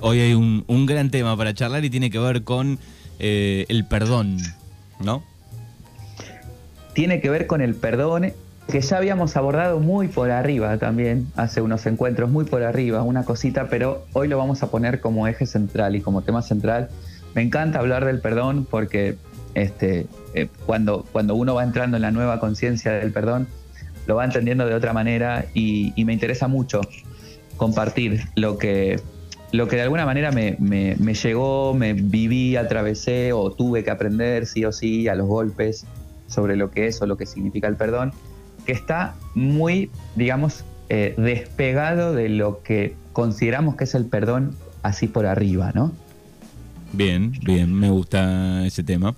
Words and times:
Hoy 0.00 0.20
hay 0.20 0.34
un, 0.34 0.86
gran 0.86 1.10
tema 1.10 1.36
para 1.36 1.54
charlar 1.54 1.84
y 1.84 1.90
tiene 1.90 2.10
que 2.10 2.18
ver 2.18 2.42
con 2.42 2.78
eh, 3.18 3.66
el 3.68 3.84
perdón, 3.86 4.38
¿no? 4.98 5.22
Tiene 6.94 7.20
que 7.20 7.30
ver 7.30 7.46
con 7.46 7.60
el 7.60 7.74
perdón 7.74 8.32
que 8.70 8.80
ya 8.80 8.96
habíamos 8.96 9.36
abordado 9.36 9.80
muy 9.80 10.08
por 10.08 10.30
arriba 10.30 10.78
también, 10.78 11.26
hace 11.36 11.60
unos 11.60 11.84
encuentros 11.86 12.30
muy 12.30 12.44
por 12.44 12.62
arriba, 12.62 13.02
una 13.02 13.24
cosita, 13.24 13.68
pero 13.68 14.06
hoy 14.12 14.28
lo 14.28 14.38
vamos 14.38 14.62
a 14.62 14.70
poner 14.70 15.00
como 15.00 15.26
eje 15.26 15.46
central 15.46 15.96
y 15.96 16.00
como 16.00 16.22
tema 16.22 16.42
central. 16.42 16.88
Me 17.34 17.42
encanta 17.42 17.80
hablar 17.80 18.04
del 18.04 18.20
perdón 18.20 18.66
porque 18.68 19.16
este, 19.54 20.06
eh, 20.34 20.48
cuando, 20.66 21.04
cuando 21.12 21.34
uno 21.34 21.54
va 21.54 21.64
entrando 21.64 21.96
en 21.96 22.02
la 22.02 22.10
nueva 22.10 22.38
conciencia 22.40 22.92
del 22.92 23.12
perdón, 23.12 23.48
lo 24.06 24.16
va 24.16 24.24
entendiendo 24.24 24.66
de 24.66 24.74
otra 24.74 24.92
manera 24.92 25.46
y, 25.54 25.92
me 26.04 26.12
interesa 26.12 26.48
mucho 26.48 26.80
compartir 27.56 28.24
lo 28.34 28.58
que, 28.58 29.00
lo 29.52 29.68
que 29.68 29.76
de 29.76 29.82
alguna 29.82 30.06
manera 30.06 30.30
me, 30.30 30.56
me, 30.58 30.96
me, 30.98 31.14
llegó, 31.14 31.74
me 31.74 31.92
viví, 31.94 32.56
atravesé 32.56 33.32
o 33.32 33.50
tuve 33.50 33.82
que 33.82 33.90
aprender 33.90 34.46
sí 34.46 34.64
o 34.64 34.72
sí 34.72 35.08
a 35.08 35.14
los 35.14 35.26
golpes 35.26 35.86
sobre 36.28 36.56
lo 36.56 36.70
que 36.70 36.86
es 36.86 37.02
o 37.02 37.06
lo 37.06 37.16
que 37.16 37.26
significa 37.26 37.66
el 37.66 37.76
perdón 37.76 38.12
que 38.64 38.72
está 38.72 39.14
muy, 39.34 39.90
digamos, 40.16 40.64
eh, 40.88 41.14
despegado 41.16 42.14
de 42.14 42.28
lo 42.28 42.62
que 42.62 42.94
consideramos 43.12 43.76
que 43.76 43.84
es 43.84 43.94
el 43.94 44.06
perdón 44.06 44.56
así 44.82 45.06
por 45.08 45.26
arriba, 45.26 45.72
¿no? 45.74 45.92
Bien, 46.92 47.32
bien, 47.44 47.72
me 47.72 47.90
gusta 47.90 48.66
ese 48.66 48.82
tema. 48.82 49.14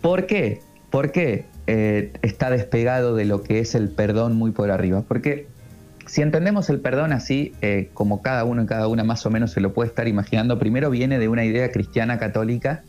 ¿Por 0.00 0.26
qué? 0.26 0.60
¿Por 0.90 1.12
qué 1.12 1.46
eh, 1.66 2.12
está 2.22 2.50
despegado 2.50 3.14
de 3.14 3.24
lo 3.24 3.42
que 3.42 3.60
es 3.60 3.74
el 3.74 3.88
perdón 3.88 4.36
muy 4.36 4.50
por 4.50 4.70
arriba? 4.70 5.02
Porque 5.06 5.46
si 6.06 6.22
entendemos 6.22 6.70
el 6.70 6.80
perdón 6.80 7.12
así, 7.12 7.52
eh, 7.60 7.90
como 7.94 8.22
cada 8.22 8.44
uno 8.44 8.62
y 8.62 8.66
cada 8.66 8.88
una 8.88 9.04
más 9.04 9.26
o 9.26 9.30
menos 9.30 9.52
se 9.52 9.60
lo 9.60 9.72
puede 9.72 9.88
estar 9.88 10.08
imaginando, 10.08 10.58
primero 10.58 10.90
viene 10.90 11.18
de 11.18 11.28
una 11.28 11.44
idea 11.44 11.70
cristiana 11.70 12.18
católica 12.18 12.82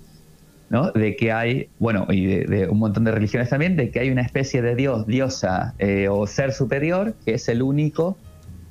¿no? 0.69 0.91
De 0.91 1.16
que 1.16 1.31
hay, 1.31 1.69
bueno, 1.80 2.08
y 2.09 2.25
de, 2.25 2.67
un 2.67 2.80
montón 2.80 3.03
de 3.06 3.11
religiones 3.11 3.50
también, 3.50 3.75
de 3.75 3.89
que 3.89 4.00
hay 4.00 4.09
una 4.09 4.22
especie 4.22 4.61
de 4.61 4.75
Dios, 4.75 5.08
diosa 5.08 5.73
eh, 5.80 6.08
o 6.09 6.28
ser 6.28 6.52
superior, 6.52 7.16
que 7.25 7.36
es 7.36 7.47
el 7.47 7.61
único 7.61 8.17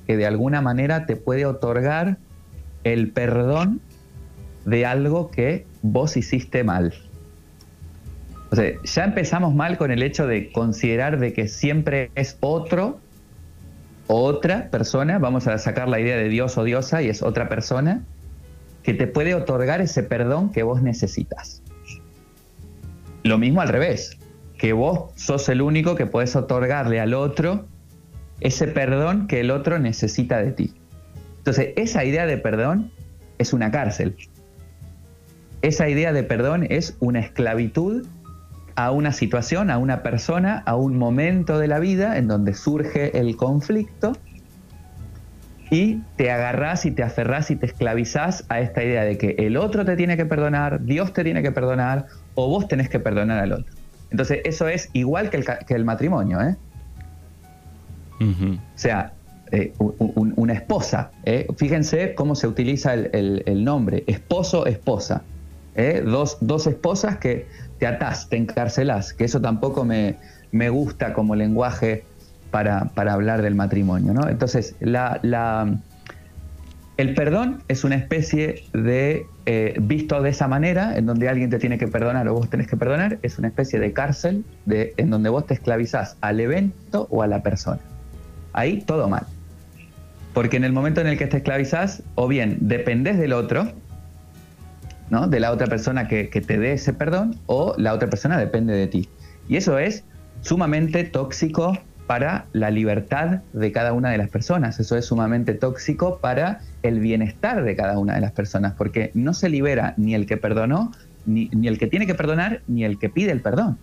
que 0.06 0.16
de 0.16 0.26
alguna 0.26 0.60
manera 0.60 1.06
te 1.06 1.16
puede 1.16 1.46
otorgar 1.46 2.18
el 2.84 3.10
perdón 3.10 3.80
de 4.64 4.84
algo 4.84 5.30
que 5.30 5.66
vos 5.82 6.16
hiciste 6.16 6.64
mal. 6.64 6.92
O 8.50 8.56
sea, 8.56 8.72
ya 8.84 9.04
empezamos 9.04 9.54
mal 9.54 9.76
con 9.76 9.90
el 9.90 10.02
hecho 10.02 10.26
de 10.26 10.52
considerar 10.52 11.18
de 11.18 11.32
que 11.32 11.48
siempre 11.48 12.10
es 12.14 12.36
otro, 12.40 13.00
otra 14.06 14.70
persona, 14.70 15.18
vamos 15.18 15.46
a 15.46 15.58
sacar 15.58 15.88
la 15.88 16.00
idea 16.00 16.16
de 16.16 16.28
Dios 16.28 16.56
o 16.58 16.64
diosa 16.64 17.02
y 17.02 17.08
es 17.08 17.22
otra 17.22 17.48
persona, 17.48 18.02
que 18.82 18.94
te 18.94 19.06
puede 19.06 19.34
otorgar 19.34 19.80
ese 19.80 20.02
perdón 20.02 20.52
que 20.52 20.62
vos 20.62 20.82
necesitas. 20.82 21.62
Lo 23.24 23.38
mismo 23.38 23.60
al 23.60 23.68
revés, 23.68 24.16
que 24.58 24.72
vos 24.72 25.10
sos 25.16 25.48
el 25.48 25.60
único 25.60 25.96
que 25.96 26.06
podés 26.06 26.36
otorgarle 26.36 27.00
al 27.00 27.14
otro 27.14 27.66
ese 28.40 28.68
perdón 28.68 29.26
que 29.26 29.40
el 29.40 29.50
otro 29.50 29.78
necesita 29.78 30.38
de 30.42 30.52
ti. 30.52 30.74
Entonces, 31.38 31.70
esa 31.76 32.04
idea 32.04 32.26
de 32.26 32.36
perdón 32.36 32.92
es 33.38 33.52
una 33.52 33.70
cárcel. 33.70 34.16
Esa 35.62 35.88
idea 35.88 36.12
de 36.12 36.22
perdón 36.22 36.66
es 36.70 36.96
una 37.00 37.20
esclavitud 37.20 38.06
a 38.76 38.90
una 38.90 39.12
situación, 39.12 39.70
a 39.70 39.78
una 39.78 40.02
persona, 40.02 40.62
a 40.66 40.76
un 40.76 40.96
momento 40.98 41.58
de 41.58 41.66
la 41.66 41.78
vida 41.78 42.18
en 42.18 42.28
donde 42.28 42.54
surge 42.54 43.18
el 43.18 43.36
conflicto 43.36 44.12
y 45.70 46.02
te 46.16 46.30
agarrás 46.30 46.86
y 46.86 46.92
te 46.92 47.02
aferrás 47.02 47.50
y 47.50 47.56
te 47.56 47.66
esclavizás 47.66 48.44
a 48.48 48.60
esta 48.60 48.84
idea 48.84 49.02
de 49.04 49.18
que 49.18 49.34
el 49.38 49.56
otro 49.56 49.84
te 49.84 49.96
tiene 49.96 50.16
que 50.16 50.26
perdonar, 50.26 50.84
Dios 50.84 51.12
te 51.12 51.24
tiene 51.24 51.42
que 51.42 51.50
perdonar 51.50 52.06
o 52.34 52.48
vos 52.48 52.68
tenés 52.68 52.88
que 52.88 53.00
perdonar 53.00 53.38
al 53.40 53.52
otro. 53.52 53.74
Entonces 54.10 54.40
eso 54.44 54.68
es 54.68 54.90
igual 54.92 55.30
que 55.30 55.38
el, 55.38 55.44
que 55.66 55.74
el 55.74 55.84
matrimonio. 55.84 56.40
¿eh? 56.40 56.56
O 58.20 58.58
sea, 58.78 59.12
eh, 59.52 59.72
una 59.78 60.54
esposa, 60.54 61.12
¿eh? 61.24 61.46
fíjense 61.56 62.14
cómo 62.14 62.34
se 62.34 62.48
utiliza 62.48 62.94
el, 62.94 63.64
nombre, 63.64 64.02
esposo, 64.06 64.66
esposa. 64.66 65.22
¿eh? 65.76 66.02
Dos, 66.04 66.38
dos, 66.40 66.66
esposas 66.66 67.18
que 67.18 67.46
te 67.78 67.86
atás, 67.86 68.28
te 68.28 68.36
encarcelás, 68.36 69.12
que 69.12 69.24
eso 69.24 69.40
tampoco 69.40 69.84
me, 69.84 70.16
me 70.52 70.70
gusta 70.70 71.12
como 71.12 71.34
lenguaje 71.34 72.04
para, 72.50 72.90
hablar 72.94 73.42
del 73.42 73.54
matrimonio. 73.54 74.14
¿no? 74.14 74.28
Entonces, 74.28 74.74
la, 74.80 75.20
el 76.96 77.14
perdón 77.14 77.62
es 77.68 77.84
una 77.84 77.96
especie 77.96 78.64
de, 78.72 79.26
eh, 79.44 79.74
visto 79.80 80.22
de 80.22 80.30
esa 80.30 80.48
manera, 80.48 80.96
en 80.96 81.06
donde 81.06 81.28
alguien 81.28 81.50
te 81.50 81.58
tiene 81.58 81.78
que 81.78 81.88
perdonar 81.88 82.26
o 82.28 82.34
vos 82.34 82.48
tenés 82.48 82.66
que 82.66 82.76
perdonar, 82.76 83.18
es 83.22 83.38
una 83.38 83.48
especie 83.48 83.78
de 83.78 83.92
cárcel 83.92 84.44
de, 84.64 84.94
en 84.96 85.10
donde 85.10 85.28
vos 85.28 85.46
te 85.46 85.54
esclavizás 85.54 86.16
al 86.20 86.40
evento 86.40 87.06
o 87.10 87.22
a 87.22 87.26
la 87.26 87.42
persona. 87.42 87.80
Ahí 88.52 88.80
todo 88.80 89.08
mal. 89.08 89.26
Porque 90.32 90.56
en 90.56 90.64
el 90.64 90.72
momento 90.72 91.00
en 91.00 91.06
el 91.06 91.18
que 91.18 91.26
te 91.26 91.38
esclavizás, 91.38 92.02
o 92.14 92.28
bien 92.28 92.58
dependés 92.60 93.18
del 93.18 93.32
otro, 93.32 93.72
¿no? 95.10 95.28
de 95.28 95.40
la 95.40 95.52
otra 95.52 95.66
persona 95.66 96.08
que, 96.08 96.28
que 96.28 96.40
te 96.40 96.58
dé 96.58 96.72
ese 96.72 96.92
perdón, 96.92 97.36
o 97.46 97.74
la 97.78 97.92
otra 97.94 98.08
persona 98.08 98.38
depende 98.38 98.74
de 98.74 98.86
ti. 98.86 99.08
Y 99.48 99.56
eso 99.56 99.78
es 99.78 100.04
sumamente 100.40 101.04
tóxico 101.04 101.78
para 102.06 102.46
la 102.52 102.70
libertad 102.70 103.42
de 103.52 103.72
cada 103.72 103.92
una 103.92 104.10
de 104.10 104.18
las 104.18 104.28
personas. 104.28 104.78
Eso 104.78 104.96
es 104.96 105.06
sumamente 105.06 105.54
tóxico 105.54 106.18
para 106.18 106.60
el 106.82 107.00
bienestar 107.00 107.64
de 107.64 107.74
cada 107.74 107.98
una 107.98 108.14
de 108.14 108.20
las 108.20 108.32
personas, 108.32 108.74
porque 108.74 109.10
no 109.14 109.34
se 109.34 109.48
libera 109.48 109.94
ni 109.96 110.14
el 110.14 110.26
que 110.26 110.36
perdonó, 110.36 110.92
ni, 111.26 111.50
el 111.66 111.78
que 111.78 111.88
tiene 111.88 112.06
que 112.06 112.14
perdonar, 112.14 112.62
ni 112.68 112.84
el 112.84 112.98
que 112.98 113.08
pide 113.08 113.32
el 113.32 113.40
perdón. 113.40 113.78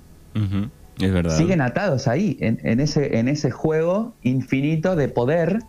Es 1.00 1.12
verdad. 1.12 1.36
Siguen 1.36 1.62
atados 1.62 2.08
ahí, 2.08 2.38
en, 2.40 2.80
ese, 2.80 3.18
en 3.18 3.28
ese 3.28 3.52
juego 3.52 4.14
infinito 4.24 4.96
de 4.96 5.10
poder 5.10 5.60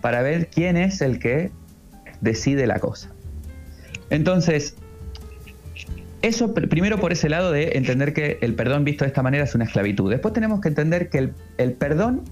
para 0.00 0.22
ver 0.22 0.48
quién 0.48 0.76
es 0.76 1.00
el 1.00 1.18
que 1.18 1.50
decide 2.20 2.66
la 2.66 2.78
cosa. 2.78 3.10
Entonces, 4.10 4.76
eso 6.24 6.54
primero 6.54 6.98
por 6.98 7.12
ese 7.12 7.28
lado 7.28 7.52
de 7.52 7.72
entender 7.74 8.14
que 8.14 8.38
el 8.40 8.54
perdón 8.54 8.84
visto 8.84 9.04
de 9.04 9.08
esta 9.08 9.22
manera 9.22 9.44
es 9.44 9.54
una 9.54 9.64
esclavitud. 9.64 10.10
Después 10.10 10.32
tenemos 10.32 10.62
que 10.62 10.68
entender 10.68 11.10
que 11.10 11.30
el, 11.58 11.72
perdón 11.74 12.22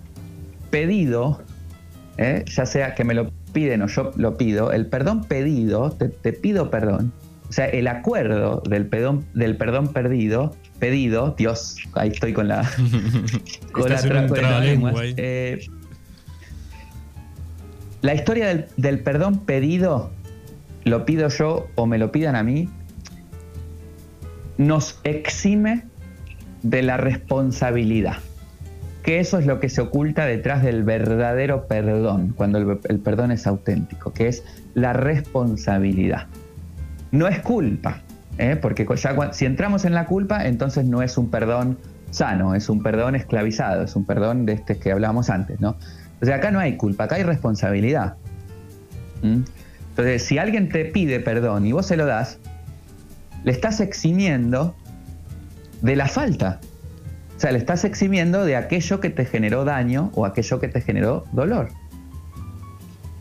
pedido, 0.70 1.42
¿eh? 2.16 2.42
ya 2.46 2.64
sea 2.64 2.94
que 2.94 3.04
me 3.04 3.12
lo 3.12 3.30
piden 3.52 3.82
o 3.82 3.88
yo 3.88 4.12
lo 4.16 4.38
pido, 4.38 4.72
el 4.72 4.86
perdón 4.86 5.24
pedido, 5.24 5.90
te, 5.90 6.32
pido 6.32 6.70
perdón, 6.70 7.12
o 7.50 7.52
sea, 7.52 7.66
el 7.66 7.86
acuerdo 7.86 8.62
del 8.66 8.86
perdón, 8.86 9.26
del 9.34 9.58
perdón 9.58 9.88
perdido, 9.88 10.56
pedido, 10.78 11.34
Dios, 11.36 11.76
ahí 11.92 12.08
estoy 12.08 12.32
con 12.32 12.48
la, 12.48 12.66
con 13.72 13.90
la, 13.90 14.60
lengua. 14.60 14.92
Eh, 15.04 15.66
la 18.00 18.14
historia 18.14 18.46
del, 18.46 18.66
del 18.78 19.00
perdón 19.00 19.40
pedido, 19.40 20.10
lo 20.84 21.04
pido 21.04 21.28
yo 21.28 21.68
o 21.74 21.84
me 21.84 21.98
lo 21.98 22.10
pidan 22.10 22.36
a 22.36 22.42
mí, 22.42 22.70
nos 24.66 25.00
exime 25.04 25.84
de 26.62 26.82
la 26.82 26.96
responsabilidad. 26.96 28.16
Que 29.02 29.18
eso 29.18 29.38
es 29.38 29.46
lo 29.46 29.58
que 29.58 29.68
se 29.68 29.80
oculta 29.80 30.26
detrás 30.26 30.62
del 30.62 30.84
verdadero 30.84 31.66
perdón, 31.66 32.34
cuando 32.36 32.58
el, 32.58 33.00
perdón 33.00 33.32
es 33.32 33.46
auténtico, 33.46 34.12
que 34.12 34.28
es 34.28 34.44
la 34.74 34.92
responsabilidad. 34.92 36.26
No 37.10 37.26
es 37.26 37.40
culpa, 37.40 38.00
¿eh? 38.38 38.56
porque 38.56 38.86
si 39.32 39.44
entramos 39.44 39.84
en 39.84 39.94
la 39.94 40.06
culpa, 40.06 40.46
entonces 40.46 40.84
no 40.84 41.02
es 41.02 41.18
un 41.18 41.30
perdón 41.30 41.78
sano, 42.10 42.54
es 42.54 42.68
un 42.68 42.82
perdón 42.82 43.16
esclavizado, 43.16 43.82
es 43.82 43.96
un 43.96 44.04
perdón 44.04 44.46
de 44.46 44.52
este 44.52 44.76
que 44.76 44.92
hablábamos 44.92 45.30
antes, 45.30 45.60
¿no? 45.60 45.76
O 46.20 46.24
sea, 46.24 46.36
acá 46.36 46.52
no 46.52 46.60
hay 46.60 46.76
culpa, 46.76 47.04
acá 47.04 47.16
hay 47.16 47.24
responsabilidad. 47.24 48.14
¿Mm? 49.22 49.42
Entonces, 49.90 50.22
si 50.22 50.38
alguien 50.38 50.68
te 50.68 50.84
pide 50.84 51.18
perdón 51.18 51.66
y 51.66 51.72
vos 51.72 51.86
se 51.86 51.96
lo 51.96 52.06
das, 52.06 52.38
le 53.44 53.52
estás 53.52 53.80
eximiendo 53.80 54.74
de 55.80 55.96
la 55.96 56.06
falta. 56.06 56.60
O 57.36 57.40
sea, 57.40 57.52
le 57.52 57.58
estás 57.58 57.84
eximiendo 57.84 58.44
de 58.44 58.56
aquello 58.56 59.00
que 59.00 59.10
te 59.10 59.24
generó 59.24 59.64
daño 59.64 60.10
o 60.14 60.26
aquello 60.26 60.60
que 60.60 60.68
te 60.68 60.80
generó 60.80 61.24
dolor. 61.32 61.68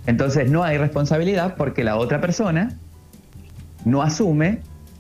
Entonces 0.06 0.50
no 0.50 0.64
hay 0.64 0.78
responsabilidad 0.78 1.56
porque 1.56 1.84
la 1.84 1.96
otra 1.96 2.22
persona 2.22 2.78
no 3.86 4.02
asume 4.02 4.60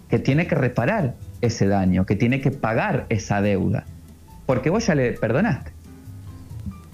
que 0.09 0.19
tiene 0.19 0.47
que 0.47 0.55
reparar 0.55 1.15
ese 1.41 1.67
daño, 1.67 2.05
que 2.05 2.15
tiene 2.15 2.41
que 2.41 2.51
pagar 2.51 3.05
esa 3.09 3.41
deuda, 3.41 3.85
porque 4.45 4.69
vos 4.69 4.85
ya 4.85 4.95
le 4.95 5.13
perdonaste. 5.13 5.71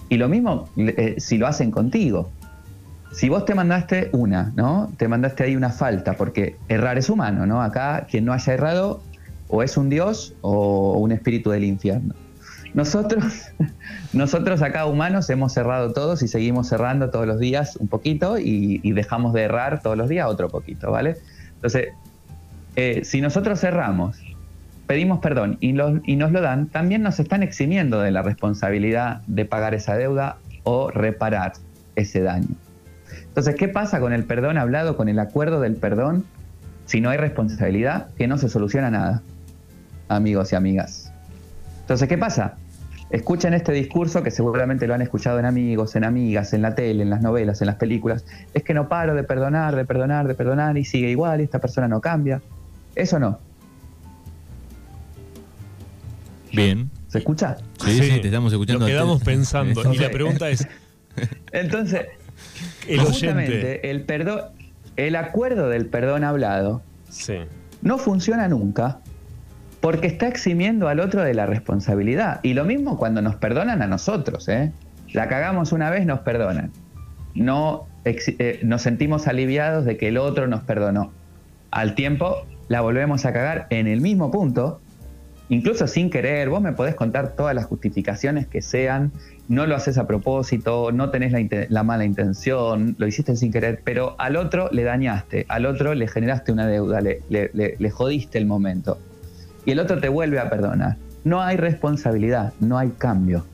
Y 0.09 0.18
lo 0.18 0.30
mismo 0.30 0.69
eh, 0.77 1.15
si 1.18 1.38
lo 1.38 1.47
hacen 1.47 1.71
contigo 1.71 2.31
si 3.12 3.30
vos 3.30 3.45
te 3.45 3.56
mandaste 3.56 4.09
una, 4.13 4.51
¿no? 4.56 4.92
Te 4.98 5.07
mandaste 5.07 5.44
ahí 5.44 5.56
una 5.56 5.69
falta, 5.69 6.13
porque 6.13 6.56
errar 6.68 6.98
es 6.98 7.09
humano, 7.09 7.45
¿no? 7.45 7.62
Acá 7.62 8.06
quien 8.09 8.25
no 8.25 8.33
haya 8.33 8.54
errado 8.54 9.01
o 9.48 9.63
es 9.63 9.77
un 9.77 9.89
dios 9.89 10.36
o 10.42 10.98
un 10.98 11.12
espíritu 11.12 11.51
del 11.51 11.63
infierno. 11.63 12.13
nosotros, 12.74 13.24
nosotros 14.13 14.62
acá 14.62 14.86
humanos 14.86 15.30
hemos 15.30 15.54
cerrado 15.54 15.94
todos 15.94 16.21
y 16.21 16.27
seguimos 16.27 16.68
cerrando 16.68 17.09
todos 17.09 17.25
los 17.25 17.39
días 17.39 17.77
un 17.77 17.88
poquito 17.88 18.38
y, 18.38 18.92
dejamos 18.92 19.33
de 19.33 19.44
errar 19.44 19.81
todos 19.81 19.98
los 19.98 20.09
días 20.09 20.27
otro 20.27 20.50
poquito, 20.50 20.92
¿vale? 20.92 21.18
Entonces, 21.56 21.89
eh, 22.75 23.01
si 23.04 23.21
nosotros 23.21 23.59
cerramos, 23.59 24.18
pedimos 24.86 25.19
perdón 25.19 25.57
y, 25.59 25.69
y 26.06 26.15
nos 26.15 26.31
lo 26.31 26.42
dan, 26.42 26.68
también 26.68 27.01
nos 27.01 27.19
están 27.19 27.42
eximiendo 27.42 28.00
de 28.01 28.12
la 28.12 28.21
responsabilidad 28.21 29.21
de 29.27 29.45
pagar 29.45 29.74
esa 29.74 29.95
deuda 29.95 30.38
o 30.63 30.92
reparar 30.92 31.54
ese 31.95 32.21
daño. 32.21 32.56
Entonces, 33.37 33.53
¿qué 33.53 33.67
pasa 33.67 33.99
con 33.99 34.13
el 34.13 34.23
perdón 34.23 34.57
hablado, 34.57 34.97
con 34.97 35.09
el 35.09 35.19
acuerdo 35.19 35.61
del 35.61 35.75
perdón? 35.75 36.25
Si 36.87 37.01
no 37.01 37.11
hay 37.11 37.17
responsabilidad, 37.17 38.07
que 38.15 38.27
no 38.27 38.39
se 38.39 38.49
soluciona 38.49 38.89
nada, 38.89 39.21
amigos 40.07 40.53
y 40.53 40.55
amigas. 40.55 41.13
Entonces, 41.81 42.09
¿qué 42.09 42.17
pasa? 42.17 42.55
Escuchen 43.11 43.53
este 43.53 43.73
discurso 43.73 44.23
que 44.23 44.31
seguramente 44.31 44.87
lo 44.87 44.95
han 44.95 45.03
escuchado 45.03 45.37
en 45.37 45.45
amigos, 45.45 45.95
en 45.95 46.03
amigas, 46.03 46.51
en 46.53 46.63
la 46.63 46.73
tele, 46.73 47.03
en 47.03 47.11
las 47.11 47.21
novelas, 47.21 47.61
en 47.61 47.67
las 47.67 47.75
películas. 47.75 48.25
Es 48.55 48.63
que 48.63 48.73
no 48.73 48.89
paro 48.89 49.13
de 49.13 49.21
perdonar, 49.21 49.75
de 49.75 49.85
perdonar, 49.85 50.27
de 50.27 50.33
perdonar 50.33 50.75
y 50.75 50.83
sigue 50.83 51.11
igual 51.11 51.39
y 51.39 51.43
esta 51.43 51.59
persona 51.59 51.87
no 51.87 52.01
cambia. 52.01 52.41
Eso 52.95 53.19
no. 53.19 53.37
Bien. 56.51 56.89
¿Se 57.07 57.19
escucha? 57.19 57.57
Sí, 57.85 57.99
sí, 58.01 58.19
te 58.19 58.29
estamos 58.29 58.51
escuchando. 58.51 58.79
Nos 58.79 58.89
quedamos 58.89 59.21
pensando. 59.21 59.93
Y 59.93 59.99
la 59.99 60.09
pregunta 60.09 60.49
es. 60.49 60.67
Entonces, 61.51 62.07
el 62.87 62.99
justamente 62.99 63.89
el 63.89 64.01
perdón, 64.01 64.41
el 64.95 65.15
acuerdo 65.15 65.69
del 65.69 65.85
perdón 65.87 66.23
hablado 66.23 66.81
no 67.81 67.97
funciona 67.97 68.47
nunca 68.47 68.99
porque 69.79 70.07
está 70.07 70.27
eximiendo 70.27 70.87
al 70.87 70.99
otro 70.99 71.23
de 71.23 71.33
la 71.33 71.45
responsabilidad. 71.45 72.39
Y 72.43 72.53
lo 72.53 72.65
mismo 72.65 72.97
cuando 72.97 73.21
nos 73.21 73.35
perdonan 73.35 73.81
a 73.81 73.87
nosotros. 73.87 74.49
¿eh? 74.49 74.71
La 75.13 75.27
cagamos 75.27 75.71
una 75.71 75.89
vez, 75.89 76.05
nos 76.05 76.21
perdonan. 76.21 76.71
No 77.35 77.87
eh, 78.03 78.59
nos 78.63 78.81
sentimos 78.81 79.27
aliviados 79.27 79.85
de 79.85 79.97
que 79.97 80.07
el 80.07 80.17
otro 80.17 80.47
nos 80.47 80.63
perdonó. 80.63 81.11
Al 81.71 81.95
tiempo 81.95 82.45
la 82.67 82.81
volvemos 82.81 83.25
a 83.25 83.33
cagar 83.33 83.67
en 83.69 83.87
el 83.87 84.01
mismo 84.01 84.31
punto 84.31 84.81
incluso 85.49 85.88
sin 85.88 86.09
querer, 86.09 86.49
vos 86.49 86.61
me 86.61 86.73
podés 86.73 86.95
contar 86.95 87.35
todas 87.35 87.55
las 87.55 87.65
justificaciones 87.65 88.47
que 88.47 88.61
sean, 88.61 89.11
no 89.47 89.65
lo 89.65 89.75
haces 89.75 89.97
a 89.97 90.07
propósito, 90.07 90.91
no 90.91 91.09
tenés 91.09 91.33
la, 91.69 91.83
mala 91.83 92.05
intención, 92.05 92.95
lo 92.97 93.07
hiciste 93.07 93.35
sin 93.35 93.51
querer, 93.51 93.81
pero 93.83 94.15
al 94.19 94.35
otro 94.35 94.69
le 94.71 94.83
dañaste, 94.83 95.45
al 95.47 95.65
otro 95.65 95.94
le 95.94 96.07
generaste 96.07 96.51
una 96.51 96.67
deuda, 96.67 96.99
le, 97.01 97.21
le, 97.29 97.89
jodiste 97.89 98.38
el 98.38 98.45
momento. 98.45 98.99
Y 99.65 99.71
el 99.71 99.79
otro 99.79 99.99
te 99.99 100.09
vuelve 100.09 100.39
a 100.39 100.49
perdonar. 100.49 100.97
No 101.23 101.41
hay 101.41 101.57
responsabilidad, 101.57 102.53
no 102.59 102.77
hay 102.77 102.89
cambio. 102.97 103.45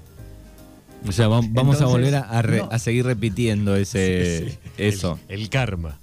O 1.08 1.12
sea, 1.12 1.28
vamos 1.28 1.82
a 1.82 1.86
volver 1.86 2.16
a, 2.16 2.80
seguir 2.80 3.06
repitiendo 3.06 3.76
ese, 3.76 4.58
eso. 4.78 5.20
el 5.28 5.50
karma. 5.50 6.00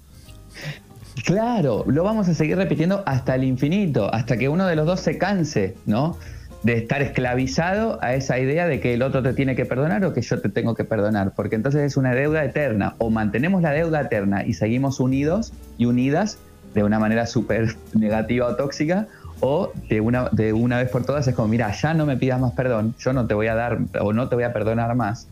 Claro, 1.25 1.85
lo 1.87 2.05
vamos 2.05 2.29
a 2.29 2.35
seguir 2.35 2.57
repitiendo 2.57 3.03
hasta 3.07 3.35
el 3.35 3.45
infinito, 3.45 4.13
hasta 4.13 4.37
que 4.37 4.49
uno 4.49 4.67
de 4.67 4.77
los 4.77 4.87
dos 4.87 5.01
se 5.01 5.19
canse, 5.19 5.77
¿no? 5.87 6.17
De 6.63 6.75
estar 6.75 7.03
esclavizado 7.03 7.99
a 8.03 8.15
esa 8.15 8.39
idea 8.39 8.67
de 8.67 8.81
que 8.81 8.95
el 8.95 9.03
otro 9.03 9.23
te 9.23 9.33
tiene 9.33 9.57
que 9.57 9.65
perdonar 9.65 10.05
o 10.05 10.13
que 10.13 10.23
yo 10.23 10.41
te 10.41 10.49
tengo 10.49 10.75
que 10.75 10.85
perdonar, 10.85 11.33
porque 11.35 11.57
entonces 11.57 11.83
es 11.83 11.97
una 11.97 12.15
deuda 12.15 12.45
eterna. 12.45 12.95
O 12.99 13.11
mantenemos 13.11 13.63
la 13.63 13.73
deuda 13.73 14.03
eterna 14.03 14.45
y 14.45 14.55
seguimos 14.55 15.01
unidos 15.01 15.53
y 15.79 15.87
unidas 15.87 16.39
de 16.75 16.85
una 16.85 16.99
manera 16.99 17.27
súper 17.27 17.77
negativa 17.95 18.47
o 18.47 18.57
tóxica, 18.57 19.09
o 19.41 19.73
de 19.89 20.01
una, 20.01 20.29
de 20.31 20.53
una 20.53 20.79
vez 20.79 20.91
por 20.91 21.05
todas 21.05 21.27
es 21.27 21.35
como, 21.35 21.49
mira, 21.49 21.73
ya 21.73 21.95
no 21.95 22.07
me 22.07 22.17
pidas 22.17 22.41
más 22.41 22.53
perdón, 22.53 22.95
yo 22.99 23.13
no 23.13 23.27
te 23.27 23.35
voy 23.35 23.47
a 23.47 23.55
dar 23.55 23.79
o 24.01 24.13
no 24.13 24.29
te 24.29 24.35
voy 24.35 24.45
a 24.45 24.53
perdonar 24.53 24.95
más, 24.95 25.29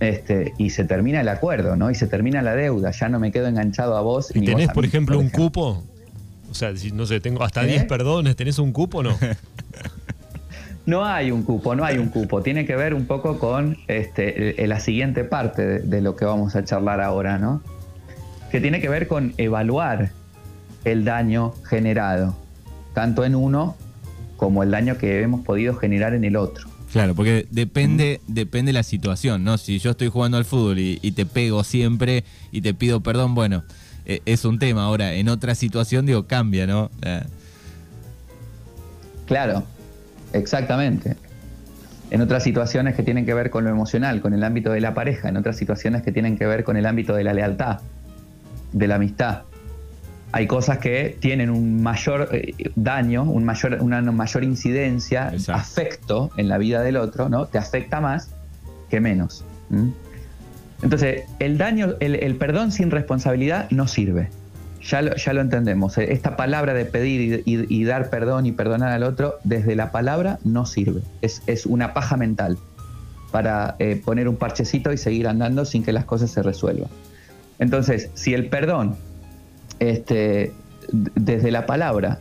este, 0.00 0.52
y 0.58 0.70
se 0.70 0.84
termina 0.84 1.20
el 1.20 1.28
acuerdo, 1.28 1.76
¿no? 1.76 1.90
Y 1.90 1.94
se 1.94 2.06
termina 2.06 2.42
la 2.42 2.54
deuda, 2.54 2.90
ya 2.92 3.08
no 3.08 3.18
me 3.18 3.32
quedo 3.32 3.48
enganchado 3.48 3.96
a 3.96 4.00
vos. 4.00 4.34
¿Y 4.34 4.44
tenés, 4.44 4.68
por 4.68 4.84
ejemplo, 4.84 5.18
un 5.18 5.28
cupo? 5.28 5.82
O 6.50 6.54
sea, 6.54 6.74
si 6.76 6.92
no 6.92 7.06
sé, 7.06 7.20
tengo 7.20 7.42
hasta 7.44 7.62
10 7.62 7.82
¿Eh? 7.82 7.84
perdones, 7.86 8.36
¿tenés 8.36 8.58
un 8.58 8.72
cupo 8.72 8.98
o 8.98 9.02
no? 9.02 9.18
no 10.86 11.04
hay 11.04 11.30
un 11.30 11.42
cupo, 11.42 11.74
no 11.74 11.84
hay 11.84 11.98
un 11.98 12.08
cupo. 12.08 12.42
Tiene 12.42 12.64
que 12.64 12.76
ver 12.76 12.94
un 12.94 13.06
poco 13.06 13.38
con 13.38 13.76
este, 13.88 14.66
la 14.66 14.80
siguiente 14.80 15.24
parte 15.24 15.66
de, 15.66 15.78
de 15.80 16.00
lo 16.00 16.16
que 16.16 16.24
vamos 16.24 16.56
a 16.56 16.64
charlar 16.64 17.00
ahora, 17.00 17.38
¿no? 17.38 17.62
Que 18.50 18.60
tiene 18.60 18.80
que 18.80 18.88
ver 18.88 19.08
con 19.08 19.34
evaluar 19.36 20.10
el 20.84 21.04
daño 21.04 21.52
generado, 21.68 22.34
tanto 22.94 23.24
en 23.24 23.34
uno 23.34 23.76
como 24.36 24.62
el 24.62 24.70
daño 24.70 24.96
que 24.96 25.20
hemos 25.20 25.44
podido 25.44 25.74
generar 25.74 26.14
en 26.14 26.24
el 26.24 26.36
otro. 26.36 26.68
Claro, 26.92 27.14
porque 27.14 27.46
depende, 27.50 28.20
depende 28.26 28.72
la 28.72 28.82
situación, 28.82 29.44
¿no? 29.44 29.58
Si 29.58 29.78
yo 29.78 29.90
estoy 29.90 30.08
jugando 30.08 30.38
al 30.38 30.44
fútbol 30.44 30.78
y, 30.78 30.96
te 31.12 31.26
pego 31.26 31.62
siempre 31.62 32.24
y 32.50 32.62
te 32.62 32.72
pido 32.72 33.02
perdón, 33.02 33.34
bueno, 33.34 33.64
e, 34.06 34.22
es 34.24 34.44
un 34.44 34.58
tema. 34.58 34.84
Ahora, 34.84 35.12
en 35.12 35.28
otra 35.28 35.54
situación, 35.54 36.06
digo, 36.06 36.26
cambia, 36.26 36.66
¿no? 36.66 36.90
Claro, 39.26 39.64
exactamente. 40.32 41.16
En 42.10 42.22
otras 42.22 42.42
situaciones 42.42 42.94
que 42.94 43.02
tienen 43.02 43.26
que 43.26 43.34
ver 43.34 43.50
con 43.50 43.64
lo 43.64 43.70
emocional, 43.70 44.22
con 44.22 44.32
el 44.32 44.42
ámbito 44.42 44.70
de 44.70 44.80
la 44.80 44.94
pareja, 44.94 45.28
en 45.28 45.36
otras 45.36 45.58
situaciones 45.58 46.02
que 46.02 46.10
tienen 46.10 46.38
que 46.38 46.46
ver 46.46 46.64
con 46.64 46.78
el 46.78 46.86
ámbito 46.86 47.14
de 47.14 47.24
la 47.24 47.34
lealtad, 47.34 47.80
de 48.72 48.88
la 48.88 48.94
amistad 48.94 49.42
hay 50.32 50.46
cosas 50.46 50.78
que 50.78 51.16
tienen 51.20 51.50
un 51.50 51.82
mayor 51.82 52.28
eh, 52.32 52.54
daño, 52.76 53.22
un 53.22 53.44
mayor, 53.44 53.78
una 53.80 54.02
mayor 54.02 54.44
incidencia, 54.44 55.32
afecto 55.48 56.30
en 56.36 56.48
la 56.48 56.58
vida 56.58 56.82
del 56.82 56.96
otro, 56.96 57.28
¿no? 57.28 57.46
Te 57.46 57.58
afecta 57.58 58.00
más 58.00 58.30
que 58.90 59.00
menos. 59.00 59.44
Entonces, 60.82 61.24
el 61.38 61.58
daño, 61.58 61.94
el, 62.00 62.36
perdón 62.36 62.72
sin 62.72 62.90
responsabilidad 62.90 63.70
no 63.70 63.86
sirve. 63.86 64.30
Ya 64.82 65.02
lo, 65.02 65.16
ya 65.16 65.32
lo 65.32 65.40
entendemos. 65.40 65.98
Esta 65.98 66.36
palabra 66.36 66.72
de 66.72 66.84
pedir 66.84 67.42
y, 67.44 67.84
dar 67.84 68.10
perdón 68.10 68.46
y 68.46 68.52
perdonar 68.52 68.92
al 68.92 69.02
otro, 69.02 69.36
desde 69.44 69.74
la 69.76 69.92
palabra 69.92 70.38
no 70.44 70.66
sirve. 70.66 71.02
Es, 71.20 71.66
una 71.66 71.94
paja 71.94 72.16
mental 72.16 72.58
para 73.32 73.76
eh, 73.78 74.00
poner 74.02 74.28
un 74.28 74.36
parchecito 74.36 74.92
y 74.92 74.98
seguir 74.98 75.26
andando 75.26 75.64
sin 75.64 75.82
que 75.82 75.92
las 75.92 76.04
cosas 76.04 76.30
se 76.30 76.42
resuelvan. 76.42 76.88
Entonces, 77.58 78.10
si 78.14 78.34
el 78.34 78.48
perdón 78.48 78.96
este, 79.78 80.52
desde 80.92 81.50
la 81.50 81.66
palabra 81.66 82.20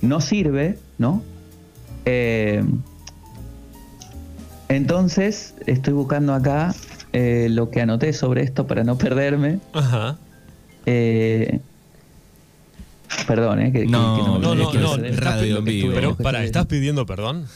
no 0.00 0.20
sirve, 0.20 0.78
¿no? 0.98 1.22
Eh, 2.04 2.62
entonces, 4.68 5.54
estoy 5.66 5.92
buscando 5.94 6.34
acá 6.34 6.74
eh, 7.12 7.48
lo 7.50 7.70
que 7.70 7.80
anoté 7.80 8.12
sobre 8.12 8.42
esto 8.42 8.66
para 8.66 8.84
no 8.84 8.98
perderme. 8.98 9.60
Ajá. 9.72 10.18
Eh, 10.86 11.60
perdón, 13.26 13.60
¿eh? 13.60 13.72
Que, 13.72 13.86
no, 13.86 14.38
no, 14.38 14.54
no, 14.54 14.72
no, 14.72 14.96
radio 15.16 15.62
vivo. 15.62 15.92
Pero 15.94 16.16
para, 16.16 16.44
¿estás 16.44 16.66
pidiendo 16.66 17.06
perdón? 17.06 17.46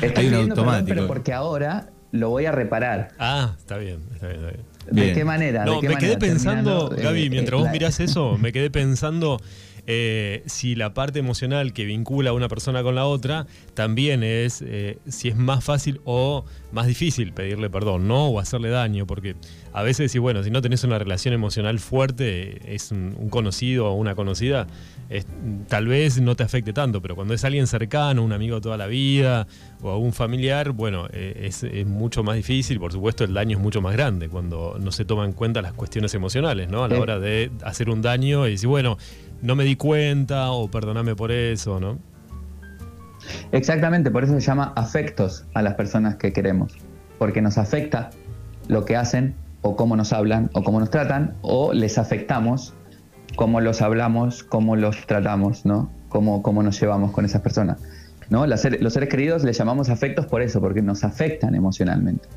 Estoy 0.00 0.26
Hay 0.26 0.28
un 0.28 0.50
automático. 0.50 0.88
pero 0.88 1.06
porque 1.06 1.32
ahora 1.32 1.88
lo 2.10 2.30
voy 2.30 2.46
a 2.46 2.52
reparar. 2.52 3.10
Ah, 3.18 3.54
está 3.58 3.76
bien, 3.76 4.00
está 4.14 4.28
bien, 4.28 4.40
está 4.40 4.52
bien. 4.52 4.71
¿De 4.90 5.12
qué 5.12 5.24
manera? 5.24 5.64
No, 5.64 5.80
me 5.80 5.96
quedé 5.96 6.16
pensando, 6.16 6.88
Gaby, 6.90 7.30
mientras 7.30 7.60
vos 7.60 7.70
mirás 7.70 8.00
eso, 8.00 8.36
me 8.38 8.52
quedé 8.52 8.70
pensando 8.70 9.40
eh, 9.86 10.42
si 10.46 10.74
la 10.76 10.94
parte 10.94 11.18
emocional 11.18 11.72
que 11.72 11.84
vincula 11.84 12.30
a 12.30 12.32
una 12.32 12.48
persona 12.48 12.82
con 12.82 12.94
la 12.94 13.06
otra 13.06 13.46
también 13.74 14.22
es 14.22 14.62
eh, 14.64 14.98
si 15.08 15.28
es 15.28 15.36
más 15.36 15.64
fácil 15.64 16.00
o 16.04 16.44
más 16.70 16.86
difícil 16.86 17.32
pedirle 17.32 17.68
perdón, 17.68 18.06
¿no? 18.06 18.26
O 18.28 18.38
hacerle 18.38 18.70
daño, 18.70 19.06
porque 19.06 19.34
a 19.72 19.82
veces, 19.82 20.12
si 20.12 20.18
bueno, 20.18 20.44
si 20.44 20.50
no 20.50 20.60
tenés 20.62 20.84
una 20.84 20.98
relación 20.98 21.34
emocional 21.34 21.78
fuerte, 21.78 22.74
es 22.74 22.92
un, 22.92 23.28
conocido 23.30 23.88
o 23.88 23.94
una 23.94 24.14
conocida, 24.14 24.66
tal 25.68 25.86
vez 25.88 26.20
no 26.20 26.36
te 26.36 26.42
afecte 26.42 26.72
tanto, 26.72 27.02
pero 27.02 27.16
cuando 27.16 27.34
es 27.34 27.44
alguien 27.44 27.66
cercano, 27.66 28.22
un 28.22 28.32
amigo 28.32 28.56
de 28.56 28.60
toda 28.60 28.76
la 28.76 28.86
vida 28.86 29.46
o 29.80 29.96
un 29.96 30.12
familiar, 30.12 30.70
bueno, 30.72 31.08
eh, 31.12 31.48
es, 31.48 31.64
mucho 31.86 32.22
más 32.22 32.36
difícil, 32.36 32.78
por 32.78 32.92
supuesto 32.92 33.24
el 33.24 33.34
daño 33.34 33.56
es 33.56 33.62
mucho 33.62 33.80
más 33.80 33.94
grande 33.94 34.28
cuando 34.28 34.76
no 34.80 34.92
se 34.92 35.04
toman 35.04 35.30
en 35.30 35.32
cuenta 35.32 35.62
las 35.62 35.72
cuestiones 35.72 36.14
emocionales, 36.14 36.68
¿no? 36.68 36.84
A 36.84 36.88
la 36.88 37.00
hora 37.00 37.18
de 37.18 37.50
hacer 37.64 37.90
un 37.90 38.02
daño 38.02 38.46
y 38.46 38.52
decir, 38.52 38.68
bueno, 38.68 38.98
no 39.42 39.56
me 39.56 39.64
di 39.64 39.76
cuenta 39.76 40.50
o 40.52 40.70
perdóname 40.70 41.14
por 41.14 41.30
eso, 41.30 41.78
¿no? 41.80 41.98
Exactamente, 43.52 44.10
por 44.10 44.24
eso 44.24 44.32
se 44.34 44.40
llama 44.40 44.72
afectos 44.76 45.44
a 45.54 45.62
las 45.62 45.74
personas 45.74 46.16
que 46.16 46.32
queremos, 46.32 46.74
porque 47.18 47.42
nos 47.42 47.58
afecta 47.58 48.10
lo 48.68 48.84
que 48.84 48.96
hacen 48.96 49.34
o 49.60 49.76
cómo 49.76 49.96
nos 49.96 50.12
hablan 50.12 50.50
o 50.54 50.62
cómo 50.62 50.80
nos 50.80 50.90
tratan 50.90 51.34
o 51.42 51.72
les 51.72 51.98
afectamos 51.98 52.74
cómo 53.36 53.60
los 53.60 53.82
hablamos, 53.82 54.42
cómo 54.42 54.76
los 54.76 55.06
tratamos, 55.06 55.64
¿no? 55.64 55.90
Cómo, 56.08 56.42
cómo 56.42 56.62
nos 56.62 56.80
llevamos 56.80 57.12
con 57.12 57.24
esas 57.24 57.40
personas. 57.40 57.78
¿no? 58.28 58.46
los 58.46 58.60
seres 58.60 59.08
queridos 59.10 59.44
les 59.44 59.58
llamamos 59.58 59.90
afectos 59.90 60.26
por 60.26 60.40
eso, 60.40 60.60
porque 60.60 60.80
nos 60.80 61.04
afectan 61.04 61.54
emocionalmente. 61.54 62.28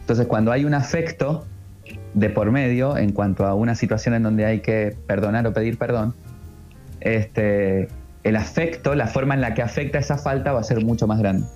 Entonces, 0.00 0.26
cuando 0.26 0.52
hay 0.52 0.64
un 0.64 0.74
afecto 0.74 1.44
de 2.14 2.30
por 2.30 2.50
medio 2.52 2.96
en 2.96 3.12
cuanto 3.12 3.46
a 3.46 3.54
una 3.54 3.74
situación 3.74 4.14
en 4.14 4.22
donde 4.22 4.44
hay 4.44 4.60
que 4.60 4.96
perdonar 5.06 5.46
o 5.46 5.52
pedir 5.52 5.78
perdón, 5.78 6.14
este, 7.04 7.88
el 8.24 8.36
afecto, 8.36 8.94
la 8.94 9.06
forma 9.06 9.34
en 9.34 9.40
la 9.40 9.54
que 9.54 9.62
afecta 9.62 9.98
esa 9.98 10.18
falta 10.18 10.52
va 10.52 10.60
a 10.60 10.64
ser 10.64 10.84
mucho 10.84 11.06
más 11.06 11.18
grande. 11.18 11.46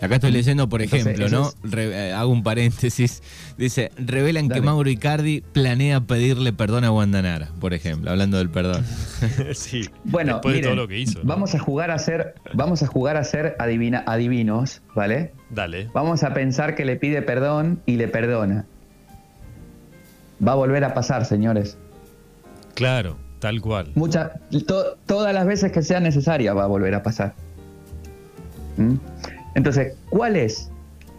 Acá 0.00 0.14
estoy 0.14 0.32
leyendo, 0.32 0.68
por 0.68 0.80
ejemplo, 0.80 1.28
¿no? 1.28 1.50
Eh, 1.76 2.12
hago 2.16 2.32
un 2.32 2.42
paréntesis. 2.42 3.22
Dice, 3.58 3.90
revelan 3.98 4.48
que 4.48 4.62
Mauro 4.62 4.88
Icardi 4.88 5.42
planea 5.52 6.00
pedirle 6.00 6.54
perdón 6.54 6.84
a 6.84 6.88
Guandanara, 6.88 7.50
por 7.60 7.74
ejemplo, 7.74 8.10
hablando 8.10 8.38
del 8.38 8.48
perdón. 8.48 8.84
sí. 9.52 9.82
Bueno, 10.04 10.34
después 10.34 10.54
de 10.54 10.62
todo 10.62 10.74
lo 10.74 10.88
que 10.88 10.98
hizo. 10.98 11.20
Vamos 11.22 11.54
a 11.54 11.58
jugar 11.58 11.90
a 11.90 11.98
ser, 11.98 12.34
vamos 12.54 12.82
a 12.82 12.86
jugar 12.86 13.18
a 13.18 13.24
ser 13.24 13.56
adivina, 13.58 14.02
adivinos, 14.06 14.80
¿vale? 14.94 15.32
Dale. 15.50 15.90
Vamos 15.92 16.22
a 16.22 16.32
pensar 16.32 16.74
que 16.74 16.86
le 16.86 16.96
pide 16.96 17.20
perdón 17.20 17.82
y 17.84 17.96
le 17.96 18.08
perdona. 18.08 18.64
Va 20.46 20.52
a 20.52 20.54
volver 20.54 20.82
a 20.84 20.94
pasar, 20.94 21.26
señores. 21.26 21.76
Claro, 22.74 23.18
tal 23.40 23.60
cual. 23.60 23.90
Muchas, 23.94 24.30
todas 25.06 25.34
las 25.34 25.46
veces 25.46 25.72
que 25.72 25.82
sea 25.82 25.98
necesaria 25.98 26.54
va 26.54 26.64
a 26.64 26.66
volver 26.66 26.94
a 26.94 27.02
pasar. 27.02 27.34
¿Mm? 28.76 28.94
Entonces, 29.54 29.94
¿cuál 30.10 30.36
es 30.36 30.70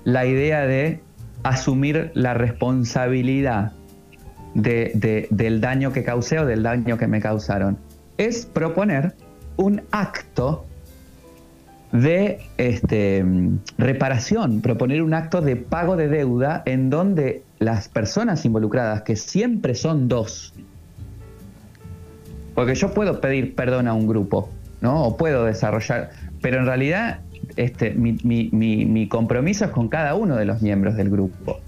la 0.04 0.26
idea 0.26 0.66
de 0.66 1.02
asumir 1.44 2.12
la 2.14 2.34
responsabilidad 2.34 3.74
del 4.54 5.62
daño 5.62 5.92
que 5.92 6.04
causé 6.04 6.40
o 6.40 6.46
del 6.46 6.64
daño 6.64 6.98
que 6.98 7.08
me 7.08 7.20
causaron? 7.20 7.78
Es 8.18 8.46
proponer 8.46 9.14
un 9.58 9.82
acto 9.92 10.66
de 11.92 12.40
este, 12.58 13.26
reparación, 13.78 14.62
proponer 14.62 15.02
un 15.02 15.14
acto 15.14 15.42
de 15.42 15.58
pago 15.58 15.98
de 15.98 16.08
deuda 16.08 16.64
en 16.66 16.90
donde 16.90 17.44
las 17.60 17.90
personas 17.90 18.46
involucradas, 18.46 19.02
que 19.02 19.16
siempre 19.16 19.76
son 19.76 20.08
dos, 20.08 20.54
porque 22.56 22.76
yo 22.76 22.94
puedo 22.94 23.22
pedir 23.22 23.56
perdón 23.56 23.88
a 23.88 23.94
un 23.94 24.08
grupo, 24.08 24.50
¿no? 24.82 25.04
O 25.04 25.18
puedo 25.18 25.46
desarrollar, 25.46 26.12
pero 26.42 26.60
en 26.60 26.66
realidad 26.66 27.22
este, 27.56 27.92
mi, 27.92 29.08
compromiso 29.10 29.66
es 29.66 29.72
con 29.72 29.90
cada 29.90 30.16
uno 30.16 30.36
de 30.36 30.46
los 30.46 30.62
miembros 30.62 30.96
del 30.96 31.10
grupo. 31.10 31.60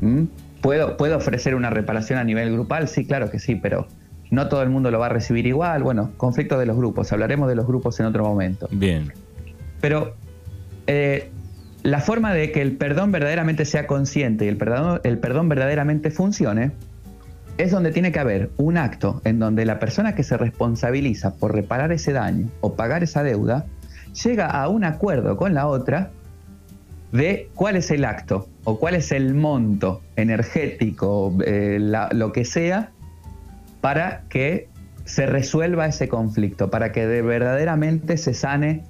¿Mm? 0.00 0.24
¿Puedo, 0.60 0.96
¿Puedo 0.96 1.16
ofrecer 1.16 1.54
una 1.54 1.70
reparación 1.70 2.18
a 2.18 2.24
nivel 2.24 2.52
grupal? 2.52 2.88
Sí, 2.88 3.06
claro 3.06 3.30
que 3.30 3.38
sí, 3.38 3.54
pero 3.54 3.86
no 4.30 4.48
todo 4.48 4.62
el 4.62 4.70
mundo 4.70 4.90
lo 4.90 4.98
va 4.98 5.06
a 5.06 5.10
recibir 5.10 5.46
igual. 5.46 5.82
Bueno, 5.82 6.12
conflicto 6.16 6.58
de 6.58 6.66
los 6.66 6.76
grupos, 6.76 7.12
hablaremos 7.12 7.48
de 7.48 7.54
los 7.54 7.66
grupos 7.66 8.00
en 8.00 8.06
otro 8.06 8.24
momento. 8.24 8.68
Bien. 8.70 9.12
Pero 9.80 10.14
eh, 10.86 11.30
la 11.82 12.00
forma 12.00 12.32
de 12.32 12.50
que 12.50 12.62
el 12.62 12.76
perdón 12.76 13.12
verdaderamente 13.12 13.64
sea 13.64 13.86
consciente 13.86 14.46
y 14.46 14.48
el 14.48 14.56
perdón, 14.56 15.00
el 15.04 15.18
perdón 15.18 15.48
verdaderamente 15.48 16.10
funcione 16.10 16.72
es 17.58 17.70
donde 17.70 17.92
tiene 17.92 18.12
que 18.12 18.20
haber 18.20 18.50
un 18.56 18.76
acto 18.76 19.20
en 19.24 19.38
donde 19.38 19.64
la 19.64 19.78
persona 19.78 20.14
que 20.14 20.22
se 20.22 20.36
responsabiliza 20.36 21.34
por 21.36 21.54
reparar 21.54 21.92
ese 21.92 22.12
daño 22.12 22.48
o 22.60 22.74
pagar 22.74 23.02
esa 23.02 23.22
deuda 23.22 23.66
llega 24.24 24.46
a 24.46 24.68
un 24.68 24.84
acuerdo 24.84 25.36
con 25.36 25.54
la 25.54 25.66
otra 25.66 26.10
de 27.12 27.48
cuál 27.54 27.76
es 27.76 27.90
el 27.90 28.04
acto 28.04 28.48
o 28.64 28.78
cuál 28.78 28.96
es 28.96 29.12
el 29.12 29.34
monto 29.34 30.02
energético, 30.16 31.32
eh, 31.46 31.78
lo 31.80 32.32
que 32.32 32.44
sea, 32.44 32.90
para 33.80 34.22
que 34.28 34.68
se 35.04 35.26
resuelva 35.26 35.86
ese 35.86 36.08
conflicto, 36.08 36.70
para 36.70 36.90
que 36.90 37.06
de 37.06 37.22
verdaderamente 37.22 38.16
se 38.16 38.34
sane 38.34 38.84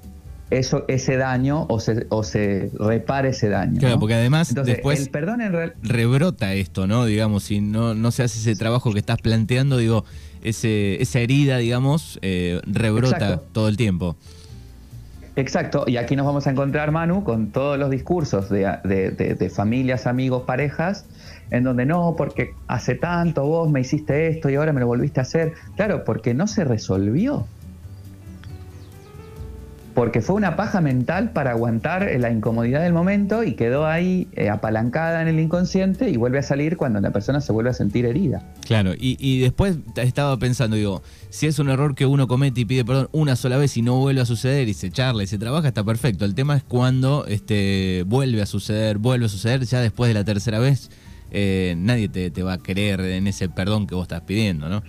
eso, 0.50 0.84
ese 0.88 1.16
daño 1.16 1.66
o 1.68 1.80
se, 1.80 2.06
o 2.10 2.22
se 2.22 2.70
repare 2.78 3.30
ese 3.30 3.48
daño. 3.48 3.78
Claro, 3.80 3.98
porque 3.98 4.14
además 4.14 4.54
después 4.54 5.00
el 5.00 5.10
perdón 5.10 5.40
rebrota 5.82 6.54
esto, 6.54 6.86
¿no? 6.86 7.06
Digamos, 7.06 7.44
si 7.44 7.60
no, 7.60 7.94
no 7.94 8.10
se 8.10 8.22
hace 8.22 8.38
ese 8.38 8.56
trabajo 8.58 8.92
que 8.92 8.98
estás 8.98 9.20
planteando, 9.20 9.78
digo, 9.78 10.04
ese, 10.42 11.00
esa 11.02 11.20
herida, 11.20 11.58
digamos, 11.58 12.18
eh, 12.22 12.60
rebrota 12.66 13.40
todo 13.52 13.68
el 13.68 13.76
tiempo. 13.76 14.16
Exacto, 15.36 15.84
y 15.88 15.96
aquí 15.96 16.14
nos 16.14 16.26
vamos 16.26 16.46
a 16.46 16.50
encontrar, 16.50 16.92
Manu, 16.92 17.24
con 17.24 17.50
todos 17.50 17.76
los 17.76 17.90
discursos 17.90 18.48
de, 18.48 19.52
familias, 19.52 20.06
amigos, 20.06 20.44
parejas, 20.44 21.06
en 21.50 21.64
donde 21.64 21.86
no, 21.86 22.14
porque 22.16 22.54
hace 22.68 22.94
tanto 22.94 23.44
vos 23.44 23.68
me 23.68 23.80
hiciste 23.80 24.28
esto 24.28 24.48
y 24.48 24.54
ahora 24.54 24.72
me 24.72 24.80
lo 24.80 24.86
volviste 24.86 25.18
a 25.18 25.24
hacer. 25.24 25.54
Claro, 25.74 26.04
porque 26.04 26.34
no 26.34 26.46
se 26.46 26.62
resolvió 26.62 27.46
porque 29.94 30.20
fue 30.20 30.34
una 30.34 30.56
paja 30.56 30.80
mental 30.80 31.30
para 31.30 31.52
aguantar 31.52 32.10
la 32.18 32.30
incomodidad 32.30 32.82
del 32.82 32.92
momento 32.92 33.44
y 33.44 33.54
quedó 33.54 33.86
ahí 33.86 34.26
eh, 34.32 34.50
apalancada 34.50 35.22
en 35.22 35.28
el 35.28 35.38
inconsciente 35.38 36.10
y 36.10 36.16
vuelve 36.16 36.38
a 36.38 36.42
salir 36.42 36.76
cuando 36.76 37.00
la 37.00 37.12
persona 37.12 37.40
se 37.40 37.52
vuelve 37.52 37.70
a 37.70 37.74
sentir 37.74 38.04
herida. 38.04 38.42
Claro, 38.66 38.92
y, 38.98 39.40
después 39.40 39.78
estaba 39.96 40.36
pensando, 40.38 40.76
digo, 40.76 41.02
si 41.30 41.46
es 41.46 41.58
un 41.60 41.70
error 41.70 41.94
que 41.94 42.06
uno 42.06 42.26
comete 42.26 42.62
y 42.62 42.64
pide 42.64 42.84
perdón 42.84 43.08
una 43.12 43.36
sola 43.36 43.56
vez 43.56 43.76
y 43.76 43.82
no 43.82 44.00
vuelve 44.00 44.20
a 44.20 44.26
suceder 44.26 44.68
y 44.68 44.74
se 44.74 44.90
charla 44.90 45.22
y 45.22 45.28
se 45.28 45.38
trabaja, 45.38 45.68
está 45.68 45.84
perfecto. 45.84 46.24
El 46.24 46.34
tema 46.34 46.56
es 46.56 46.64
cuando 46.64 47.24
este, 47.26 48.04
vuelve 48.06 48.42
a 48.42 48.46
suceder, 48.46 48.98
vuelve 48.98 49.26
a 49.26 49.28
suceder, 49.28 49.64
ya 49.64 49.80
después 49.80 50.08
de 50.08 50.14
la 50.14 50.24
tercera 50.24 50.58
vez, 50.58 50.90
eh, 51.30 51.74
nadie 51.78 52.08
te, 52.08 52.30
te 52.30 52.42
va 52.42 52.54
a 52.54 52.58
creer 52.58 53.00
en 53.00 53.28
ese 53.28 53.48
perdón 53.48 53.86
que 53.86 53.94
vos 53.94 54.02
estás 54.02 54.22
pidiendo, 54.22 54.68
¿no? 54.68 54.82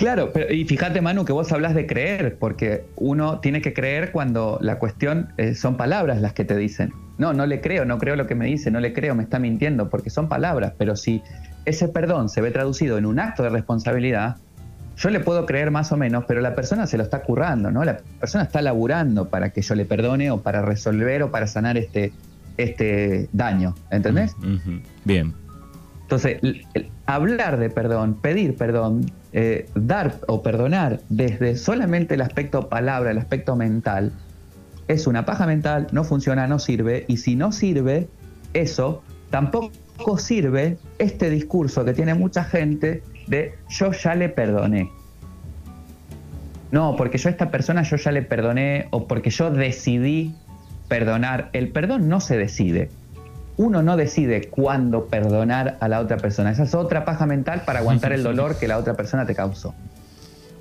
Claro, 0.00 0.32
pero, 0.32 0.50
y 0.50 0.64
fíjate 0.64 1.02
Manu 1.02 1.26
que 1.26 1.32
vos 1.34 1.52
hablas 1.52 1.74
de 1.74 1.86
creer, 1.86 2.38
porque 2.38 2.86
uno 2.96 3.40
tiene 3.40 3.60
que 3.60 3.74
creer 3.74 4.12
cuando 4.12 4.56
la 4.62 4.78
cuestión 4.78 5.28
eh, 5.36 5.54
son 5.54 5.76
palabras 5.76 6.22
las 6.22 6.32
que 6.32 6.46
te 6.46 6.56
dicen. 6.56 6.94
No, 7.18 7.34
no 7.34 7.44
le 7.44 7.60
creo, 7.60 7.84
no 7.84 7.98
creo 7.98 8.16
lo 8.16 8.26
que 8.26 8.34
me 8.34 8.46
dice, 8.46 8.70
no 8.70 8.80
le 8.80 8.94
creo, 8.94 9.14
me 9.14 9.22
está 9.22 9.38
mintiendo, 9.38 9.90
porque 9.90 10.08
son 10.08 10.26
palabras, 10.26 10.72
pero 10.78 10.96
si 10.96 11.22
ese 11.66 11.86
perdón 11.88 12.30
se 12.30 12.40
ve 12.40 12.50
traducido 12.50 12.96
en 12.96 13.04
un 13.04 13.20
acto 13.20 13.42
de 13.42 13.50
responsabilidad, 13.50 14.38
yo 14.96 15.10
le 15.10 15.20
puedo 15.20 15.44
creer 15.44 15.70
más 15.70 15.92
o 15.92 15.98
menos, 15.98 16.24
pero 16.26 16.40
la 16.40 16.54
persona 16.54 16.86
se 16.86 16.96
lo 16.96 17.02
está 17.02 17.20
currando, 17.20 17.70
¿no? 17.70 17.84
La 17.84 17.98
persona 18.18 18.44
está 18.44 18.62
laburando 18.62 19.28
para 19.28 19.50
que 19.50 19.60
yo 19.60 19.74
le 19.74 19.84
perdone 19.84 20.30
o 20.30 20.40
para 20.40 20.62
resolver 20.62 21.24
o 21.24 21.30
para 21.30 21.46
sanar 21.46 21.76
este, 21.76 22.14
este 22.56 23.28
daño, 23.34 23.74
¿entendés? 23.90 24.34
Bien. 25.04 25.34
Entonces, 26.10 26.40
hablar 27.06 27.60
de 27.60 27.70
perdón, 27.70 28.14
pedir 28.20 28.56
perdón, 28.56 29.12
eh, 29.32 29.70
dar 29.76 30.16
o 30.26 30.42
perdonar 30.42 30.98
desde 31.08 31.54
solamente 31.54 32.14
el 32.14 32.20
aspecto 32.20 32.68
palabra, 32.68 33.12
el 33.12 33.18
aspecto 33.18 33.54
mental, 33.54 34.10
es 34.88 35.06
una 35.06 35.24
paja 35.24 35.46
mental, 35.46 35.86
no 35.92 36.02
funciona, 36.02 36.48
no 36.48 36.58
sirve, 36.58 37.04
y 37.06 37.18
si 37.18 37.36
no 37.36 37.52
sirve, 37.52 38.08
eso 38.54 39.04
tampoco 39.30 40.18
sirve 40.18 40.78
este 40.98 41.30
discurso 41.30 41.84
que 41.84 41.92
tiene 41.92 42.14
mucha 42.14 42.42
gente 42.42 43.04
de 43.28 43.54
yo 43.68 43.92
ya 43.92 44.16
le 44.16 44.30
perdoné. 44.30 44.90
No, 46.72 46.96
porque 46.96 47.18
yo 47.18 47.28
a 47.28 47.30
esta 47.30 47.52
persona 47.52 47.82
yo 47.82 47.98
ya 47.98 48.10
le 48.10 48.22
perdoné 48.22 48.88
o 48.90 49.06
porque 49.06 49.30
yo 49.30 49.52
decidí 49.52 50.34
perdonar. 50.88 51.50
El 51.52 51.68
perdón 51.68 52.08
no 52.08 52.18
se 52.18 52.36
decide 52.36 52.90
uno 53.60 53.82
no 53.82 53.98
decide 53.98 54.48
cuándo 54.48 55.04
perdonar 55.04 55.76
a 55.80 55.88
la 55.88 56.00
otra 56.00 56.16
persona. 56.16 56.50
Esa 56.50 56.62
es 56.62 56.74
otra 56.74 57.04
paja 57.04 57.26
mental 57.26 57.60
para 57.66 57.80
aguantar 57.80 58.14
el 58.14 58.22
dolor 58.22 58.58
que 58.58 58.66
la 58.66 58.78
otra 58.78 58.94
persona 58.94 59.26
te 59.26 59.34
causó. 59.34 59.74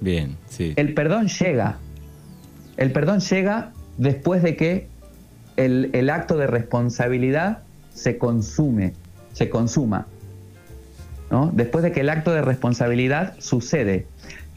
Bien, 0.02 0.36
sí. 0.50 0.74
El 0.76 0.94
perdón 0.94 1.30
llega. 1.30 1.78
El 2.76 2.92
perdón 2.92 3.22
llega 3.22 3.72
después 3.98 4.44
de 4.44 4.58
que 4.58 4.88
el, 5.56 6.10
acto 6.10 6.36
de 6.36 6.48
responsabilidad 6.48 7.60
se 7.94 8.18
consume, 8.18 8.92
se 9.32 9.50
consuma. 9.50 10.06
¿no? 11.32 11.52
Después 11.54 11.86
de 11.86 11.94
que 11.94 12.02
el 12.02 12.10
acto 12.10 12.34
de 12.34 12.42
responsabilidad 12.42 13.34
sucede. 13.40 14.08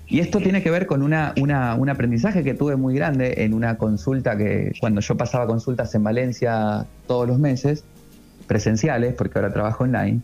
Y 0.09 0.19
esto 0.19 0.41
tiene 0.41 0.65
que 0.65 0.71
ver 0.73 0.87
con 0.87 1.05
una, 1.05 1.33
un 1.37 1.89
aprendizaje 1.89 2.43
que 2.43 2.55
tuve 2.55 2.75
muy 2.75 2.97
grande 2.97 3.45
en 3.45 3.55
una 3.55 3.79
consulta 3.79 4.37
que 4.37 4.73
cuando 4.81 5.01
yo 5.01 5.17
pasaba 5.17 5.47
consultas 5.47 5.95
en 5.95 6.03
Valencia 6.03 6.87
todos 7.07 7.29
los 7.29 7.39
meses, 7.39 7.85
presenciales, 8.47 9.15
porque 9.15 9.39
ahora 9.39 9.53
trabajo 9.53 9.85
online, 9.85 10.21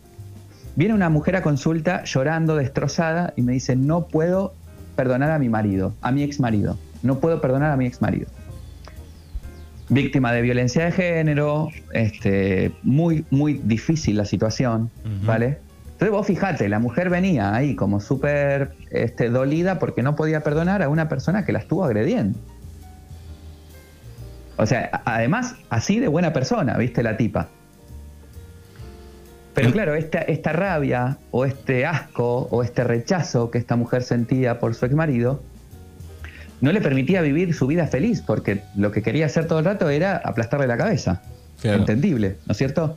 viene 0.76 0.94
una 0.94 1.10
mujer 1.10 1.36
a 1.36 1.42
consulta 1.42 2.04
llorando, 2.04 2.56
destrozada, 2.56 3.32
y 3.36 3.42
me 3.42 3.52
dice, 3.52 3.76
no 3.76 4.06
puedo 4.06 4.54
perdonar 4.96 5.30
a 5.30 5.38
mi 5.38 5.48
marido, 5.48 5.94
a 6.02 6.12
mi 6.12 6.22
ex 6.22 6.40
marido, 6.40 6.78
no 7.02 7.18
puedo 7.18 7.40
perdonar 7.40 7.72
a 7.72 7.76
mi 7.76 7.86
ex 7.86 8.00
marido. 8.02 8.26
Víctima 9.88 10.32
de 10.32 10.42
violencia 10.42 10.84
de 10.84 10.92
género, 10.92 11.68
este, 11.92 12.72
muy, 12.82 13.24
muy 13.30 13.54
difícil 13.64 14.18
la 14.18 14.26
situación, 14.26 14.90
¿vale? 15.24 15.58
Entonces 15.98 16.10
vos 16.10 16.26
fijate, 16.26 16.68
la 16.68 16.78
mujer 16.78 17.10
venía 17.10 17.54
ahí 17.54 17.74
como 17.74 17.98
súper 17.98 18.72
este, 18.90 19.30
dolida 19.30 19.80
porque 19.80 20.04
no 20.04 20.14
podía 20.14 20.44
perdonar 20.44 20.82
a 20.82 20.88
una 20.88 21.08
persona 21.08 21.44
que 21.44 21.52
la 21.52 21.58
estuvo 21.58 21.84
agrediendo. 21.84 22.38
O 24.56 24.66
sea, 24.66 25.02
además, 25.04 25.56
así 25.70 25.98
de 25.98 26.08
buena 26.08 26.32
persona, 26.32 26.76
viste 26.76 27.02
la 27.02 27.16
tipa. 27.16 27.48
Pero 29.58 29.72
claro, 29.72 29.94
esta, 29.94 30.20
esta 30.20 30.52
rabia 30.52 31.18
o 31.30 31.44
este 31.44 31.84
asco 31.84 32.48
o 32.50 32.62
este 32.62 32.84
rechazo 32.84 33.50
que 33.50 33.58
esta 33.58 33.74
mujer 33.76 34.02
sentía 34.04 34.60
por 34.60 34.74
su 34.74 34.86
ex 34.86 34.94
marido 34.94 35.42
no 36.60 36.72
le 36.72 36.80
permitía 36.80 37.22
vivir 37.22 37.54
su 37.54 37.66
vida 37.66 37.86
feliz 37.86 38.22
porque 38.24 38.62
lo 38.76 38.92
que 38.92 39.02
quería 39.02 39.26
hacer 39.26 39.46
todo 39.46 39.58
el 39.58 39.64
rato 39.64 39.88
era 39.90 40.16
aplastarle 40.16 40.66
la 40.66 40.76
cabeza. 40.76 41.22
Entendible, 41.62 42.36
¿no 42.46 42.52
es 42.52 42.58
cierto? 42.58 42.96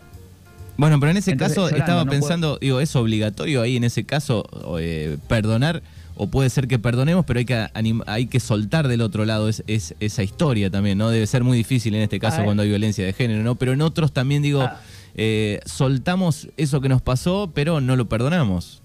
Bueno, 0.78 1.00
pero 1.00 1.12
en 1.12 1.18
ese 1.18 1.36
caso 1.36 1.68
estaba 1.70 2.06
pensando, 2.06 2.58
digo, 2.60 2.80
¿es 2.80 2.96
obligatorio 2.96 3.62
ahí 3.62 3.78
en 3.78 3.84
ese 3.84 4.04
caso 4.04 4.48
eh, 4.80 5.18
perdonar 5.28 5.82
o 6.16 6.28
puede 6.28 6.50
ser 6.50 6.68
que 6.68 6.78
perdonemos, 6.78 7.26
pero 7.26 7.40
hay 7.40 7.46
que, 7.46 7.68
hay 8.06 8.28
que 8.28 8.40
soltar 8.40 8.88
del 8.88 9.02
otro 9.02 9.26
lado 9.26 9.50
es, 9.50 9.64
esa 9.68 10.24
historia 10.24 10.70
también, 10.70 10.98
¿no? 10.98 11.10
Debe 11.10 11.26
ser 11.26 11.44
muy 11.44 11.58
difícil 11.58 11.96
en 11.96 12.04
este 12.04 12.20
caso 12.20 12.44
cuando 12.44 12.62
hay 12.64 12.70
violencia 12.70 13.04
de 13.06 13.14
género, 13.14 13.42
¿no? 13.42 13.56
Pero 13.56 13.74
en 13.74 13.82
otros 13.82 14.12
también 14.12 14.44
digo, 14.44 14.62
ah. 14.62 14.80
Eh, 15.16 15.60
soltamos 15.66 16.50
eso 16.58 16.82
que 16.82 16.90
nos 16.90 17.02
pasó, 17.02 17.52
pero 17.54 17.82
no 17.82 17.96
lo 17.96 18.08
perdonamos. 18.08 18.82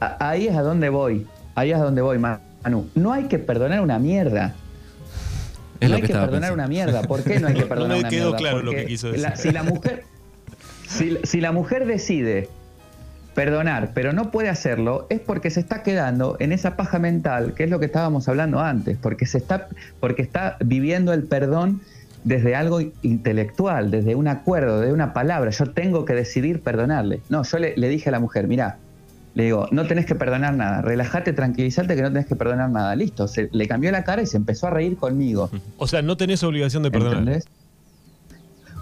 Ahí 0.00 0.46
es 0.46 0.56
a 0.56 0.62
donde 0.62 0.88
voy, 0.88 1.26
ahí 1.54 1.70
es 1.70 1.76
a 1.76 1.82
donde 1.82 2.02
voy, 2.02 2.18
Manu. 2.18 2.88
No 2.94 3.12
hay 3.12 3.24
que 3.24 3.38
perdonar 3.38 3.80
una 3.80 3.98
mierda. 3.98 4.54
no 5.80 5.94
hay 5.94 6.02
que, 6.02 6.08
perdonar 6.08 6.52
una 6.52 6.66
mierda. 6.66 7.02
¿Por 7.02 7.22
qué 7.22 7.40
no 7.40 7.48
hay 7.48 7.54
que 7.54 7.66
perdonar 7.66 7.98
una 7.98 8.10
mierda? 8.10 8.36
claro 8.36 8.62
lo 8.62 8.72
que 8.72 8.86
quiso 8.86 9.10
decir. 9.10 9.32
si 9.36 9.50
la 9.52 9.62
mujer, 9.62 10.04
si 11.24 11.40
la 11.40 11.52
mujer 11.52 11.86
decide 11.86 12.48
perdonar, 13.36 13.90
pero 13.94 14.14
no 14.14 14.30
puede 14.30 14.48
hacerlo, 14.48 15.06
es 15.10 15.20
porque 15.20 15.50
se 15.50 15.60
está 15.60 15.82
quedando 15.82 16.36
en 16.40 16.52
esa 16.52 16.74
paja 16.74 16.98
mental, 16.98 17.52
que 17.54 17.64
es 17.64 17.70
lo 17.70 17.78
que 17.78 17.84
estábamos 17.84 18.28
hablando 18.28 18.60
antes, 18.60 18.96
porque, 18.96 19.26
se 19.26 19.36
está, 19.36 19.68
porque 20.00 20.22
está 20.22 20.56
viviendo 20.64 21.12
el 21.12 21.24
perdón 21.24 21.82
desde 22.26 22.56
algo 22.56 22.80
intelectual, 23.02 23.92
desde 23.92 24.16
un 24.16 24.26
acuerdo, 24.26 24.80
desde 24.80 24.92
una 24.92 25.12
palabra. 25.12 25.50
Yo 25.52 25.70
tengo 25.70 26.04
que 26.04 26.12
decidir 26.12 26.60
perdonarle. 26.60 27.20
No, 27.28 27.44
yo 27.44 27.58
le, 27.58 27.88
dije 27.88 28.08
a 28.08 28.12
la 28.12 28.18
mujer, 28.18 28.48
mira, 28.48 28.78
le 29.34 29.44
digo, 29.44 29.68
no 29.70 29.86
tenés 29.86 30.06
que 30.06 30.16
perdonar 30.16 30.54
nada, 30.54 30.82
relájate, 30.82 31.32
tranquilízate 31.32 31.94
que 31.94 32.02
no 32.02 32.08
tenés 32.08 32.26
que 32.26 32.34
perdonar 32.34 32.68
nada. 32.68 32.96
Listo, 32.96 33.28
se, 33.28 33.48
le 33.52 33.68
cambió 33.68 33.92
la 33.92 34.02
cara 34.02 34.22
y 34.22 34.26
se 34.26 34.38
empezó 34.38 34.66
a 34.66 34.70
reír 34.70 34.96
conmigo. 34.96 35.50
O 35.78 35.86
sea, 35.86 36.02
no 36.02 36.16
tenés 36.16 36.42
obligación 36.42 36.82
de 36.82 36.90
perdonar. 36.90 37.42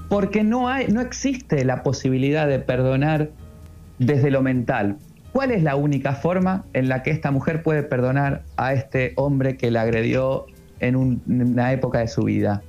Porque 0.09 0.43
no, 0.43 0.69
hay, 0.71 0.89
no 0.89 1.03
existe 1.03 1.67
la 1.67 1.83
posibilidad 1.83 2.49
de 2.49 2.61
perdonar 2.61 3.29
desde 3.99 4.31
lo 4.31 4.41
mental. 4.41 4.97
¿Cuál 5.33 5.51
es 5.51 5.63
la 5.63 5.77
única 5.77 6.15
forma 6.15 6.65
en 6.73 6.89
la 6.89 7.03
que 7.03 7.11
esta 7.11 7.31
mujer 7.31 7.63
puede 7.63 7.83
perdonar 7.83 8.43
a 8.57 8.73
este 8.73 9.13
hombre 9.17 9.59
que 9.59 9.71
la 9.71 9.83
agredió 9.83 10.47
en, 10.81 10.97
una 10.97 11.73
época 11.75 11.99
de 11.99 12.09
su 12.09 12.23
vida? 12.23 12.63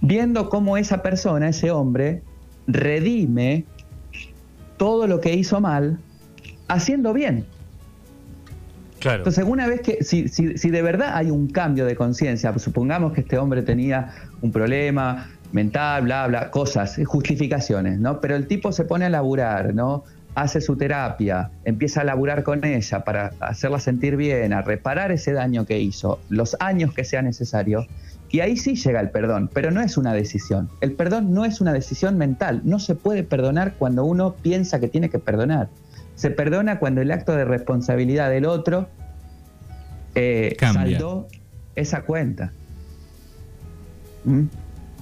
Viendo 0.00 0.48
cómo 0.48 0.76
esa 0.76 1.02
persona, 1.02 1.48
ese 1.48 1.70
hombre, 1.70 2.22
redime 2.66 3.64
todo 4.76 5.06
lo 5.06 5.20
que 5.20 5.34
hizo 5.34 5.60
mal 5.60 5.98
haciendo 6.68 7.12
bien. 7.12 7.44
Claro. 9.00 9.18
Entonces, 9.18 9.44
una 9.46 9.66
vez 9.66 9.80
que, 9.80 10.02
si, 10.02 10.28
si 10.28 10.70
de 10.70 10.82
verdad 10.82 11.12
hay 11.14 11.30
un 11.30 11.48
cambio 11.48 11.86
de 11.86 11.94
conciencia, 11.94 12.56
supongamos 12.58 13.12
que 13.12 13.20
este 13.20 13.38
hombre 13.38 13.62
tenía 13.62 14.12
un 14.42 14.50
problema 14.50 15.30
mental, 15.52 16.04
bla, 16.04 16.26
bla, 16.26 16.50
cosas, 16.50 17.00
justificaciones, 17.04 17.98
¿no? 17.98 18.20
Pero 18.20 18.36
el 18.36 18.46
tipo 18.46 18.72
se 18.72 18.84
pone 18.84 19.06
a 19.06 19.10
laburar, 19.10 19.74
¿no? 19.74 20.04
hace 20.34 20.60
su 20.60 20.76
terapia, 20.76 21.50
empieza 21.64 22.02
a 22.02 22.04
laburar 22.04 22.44
con 22.44 22.64
ella 22.64 23.02
para 23.02 23.32
hacerla 23.40 23.80
sentir 23.80 24.16
bien, 24.16 24.52
a 24.52 24.62
reparar 24.62 25.10
ese 25.10 25.32
daño 25.32 25.66
que 25.66 25.80
hizo, 25.80 26.20
los 26.28 26.56
años 26.60 26.94
que 26.94 27.02
sea 27.02 27.22
necesario, 27.22 27.86
y 28.30 28.40
ahí 28.40 28.56
sí 28.56 28.74
llega 28.74 29.00
el 29.00 29.10
perdón, 29.10 29.50
pero 29.52 29.70
no 29.70 29.80
es 29.80 29.96
una 29.96 30.12
decisión. 30.12 30.68
El 30.80 30.92
perdón 30.92 31.32
no 31.32 31.44
es 31.44 31.60
una 31.60 31.72
decisión 31.72 32.18
mental, 32.18 32.60
no 32.64 32.78
se 32.78 32.94
puede 32.94 33.22
perdonar 33.22 33.74
cuando 33.78 34.04
uno 34.04 34.34
piensa 34.34 34.80
que 34.80 34.88
tiene 34.88 35.08
que 35.08 35.18
perdonar. 35.18 35.68
Se 36.14 36.30
perdona 36.30 36.78
cuando 36.78 37.00
el 37.00 37.10
acto 37.10 37.32
de 37.32 37.44
responsabilidad 37.44 38.28
del 38.30 38.44
otro 38.44 38.88
eh, 40.14 40.56
saldó 40.60 41.28
esa 41.74 42.02
cuenta. 42.02 42.52
¿Mm? 44.24 44.44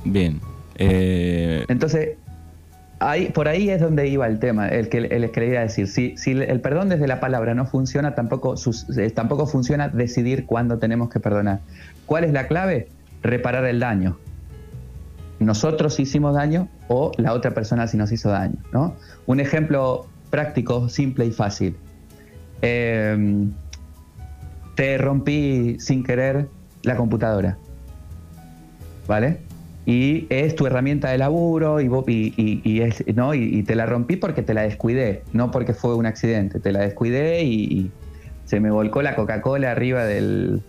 Bien. 0.04 0.40
Eh, 0.76 1.64
Entonces, 1.68 2.18
Ahí, 2.98 3.26
por 3.26 3.46
ahí 3.46 3.68
es 3.68 3.78
donde 3.78 4.08
iba 4.08 4.26
el 4.26 4.38
tema, 4.38 4.68
el 4.68 4.88
que 4.88 5.02
les 5.02 5.30
quería 5.30 5.60
decir. 5.60 5.86
Si, 5.86 6.16
si, 6.16 6.30
el 6.30 6.60
perdón 6.62 6.88
desde 6.88 7.06
la 7.06 7.20
palabra 7.20 7.54
no 7.54 7.66
funciona, 7.66 8.14
tampoco, 8.14 8.54
eh, 8.96 9.10
tampoco 9.10 9.46
funciona 9.46 9.88
decidir 9.88 10.46
cuándo 10.46 10.78
tenemos 10.78 11.10
que 11.10 11.20
perdonar. 11.20 11.60
¿Cuál 12.06 12.24
es 12.24 12.32
la 12.32 12.46
clave? 12.46 12.88
Reparar 13.22 13.64
el 13.64 13.80
daño. 13.80 14.18
Nosotros 15.38 16.00
hicimos 16.00 16.34
daño 16.34 16.68
o 16.88 17.12
la 17.18 17.32
otra 17.32 17.52
persona 17.52 17.86
si 17.86 17.96
nos 17.96 18.10
hizo 18.12 18.30
daño. 18.30 18.56
¿no? 18.72 18.94
Un 19.26 19.40
ejemplo 19.40 20.06
práctico, 20.30 20.88
simple 20.88 21.26
y 21.26 21.30
fácil. 21.30 21.76
Em, 22.62 23.52
te 24.74 24.98
rompí 24.98 25.76
sin 25.78 26.02
querer 26.04 26.48
la 26.82 26.96
computadora. 26.96 27.58
¿Vale? 29.06 29.46
y 29.86 30.26
es 30.30 30.56
tu 30.56 30.66
herramienta 30.66 31.10
de 31.10 31.18
laburo 31.18 31.80
y, 31.80 31.88
¿no? 33.14 33.34
Y, 33.34 33.62
te 33.62 33.76
la 33.76 33.86
rompí 33.86 34.16
porque 34.16 34.42
te 34.42 34.52
la 34.52 34.62
descuidé, 34.62 35.22
no 35.32 35.52
porque 35.52 35.74
fue 35.74 35.94
un 35.94 36.06
accidente, 36.06 36.58
te 36.58 36.72
la 36.72 36.80
descuidé 36.80 37.44
y, 37.44 37.90
se 38.44 38.60
me 38.60 38.70
volcó 38.70 39.02
la 39.02 39.16
Coca-Cola 39.16 39.72
arriba 39.72 40.04
del, 40.04 40.62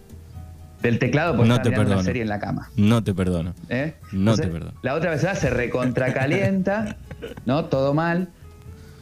del 0.82 1.00
teclado 1.00 1.36
porque 1.36 1.50
no 1.50 1.62
te 1.62 1.72
perdono. 1.72 1.96
una 1.96 2.04
serie 2.04 2.22
en 2.22 2.30
la 2.30 2.40
cama. 2.40 2.70
No 2.76 3.04
te 3.04 3.13
perdono. 3.13 3.54
¿Eh? 3.70 3.96
No 4.12 4.36
te 4.36 4.48
perdono. 4.48 4.74
La 4.82 4.94
otra 4.94 5.12
vez 5.12 5.22
se 5.22 5.50
recontracalienta, 5.50 6.98
¿no? 7.46 7.66
Todo 7.66 7.94
mal. 7.94 8.30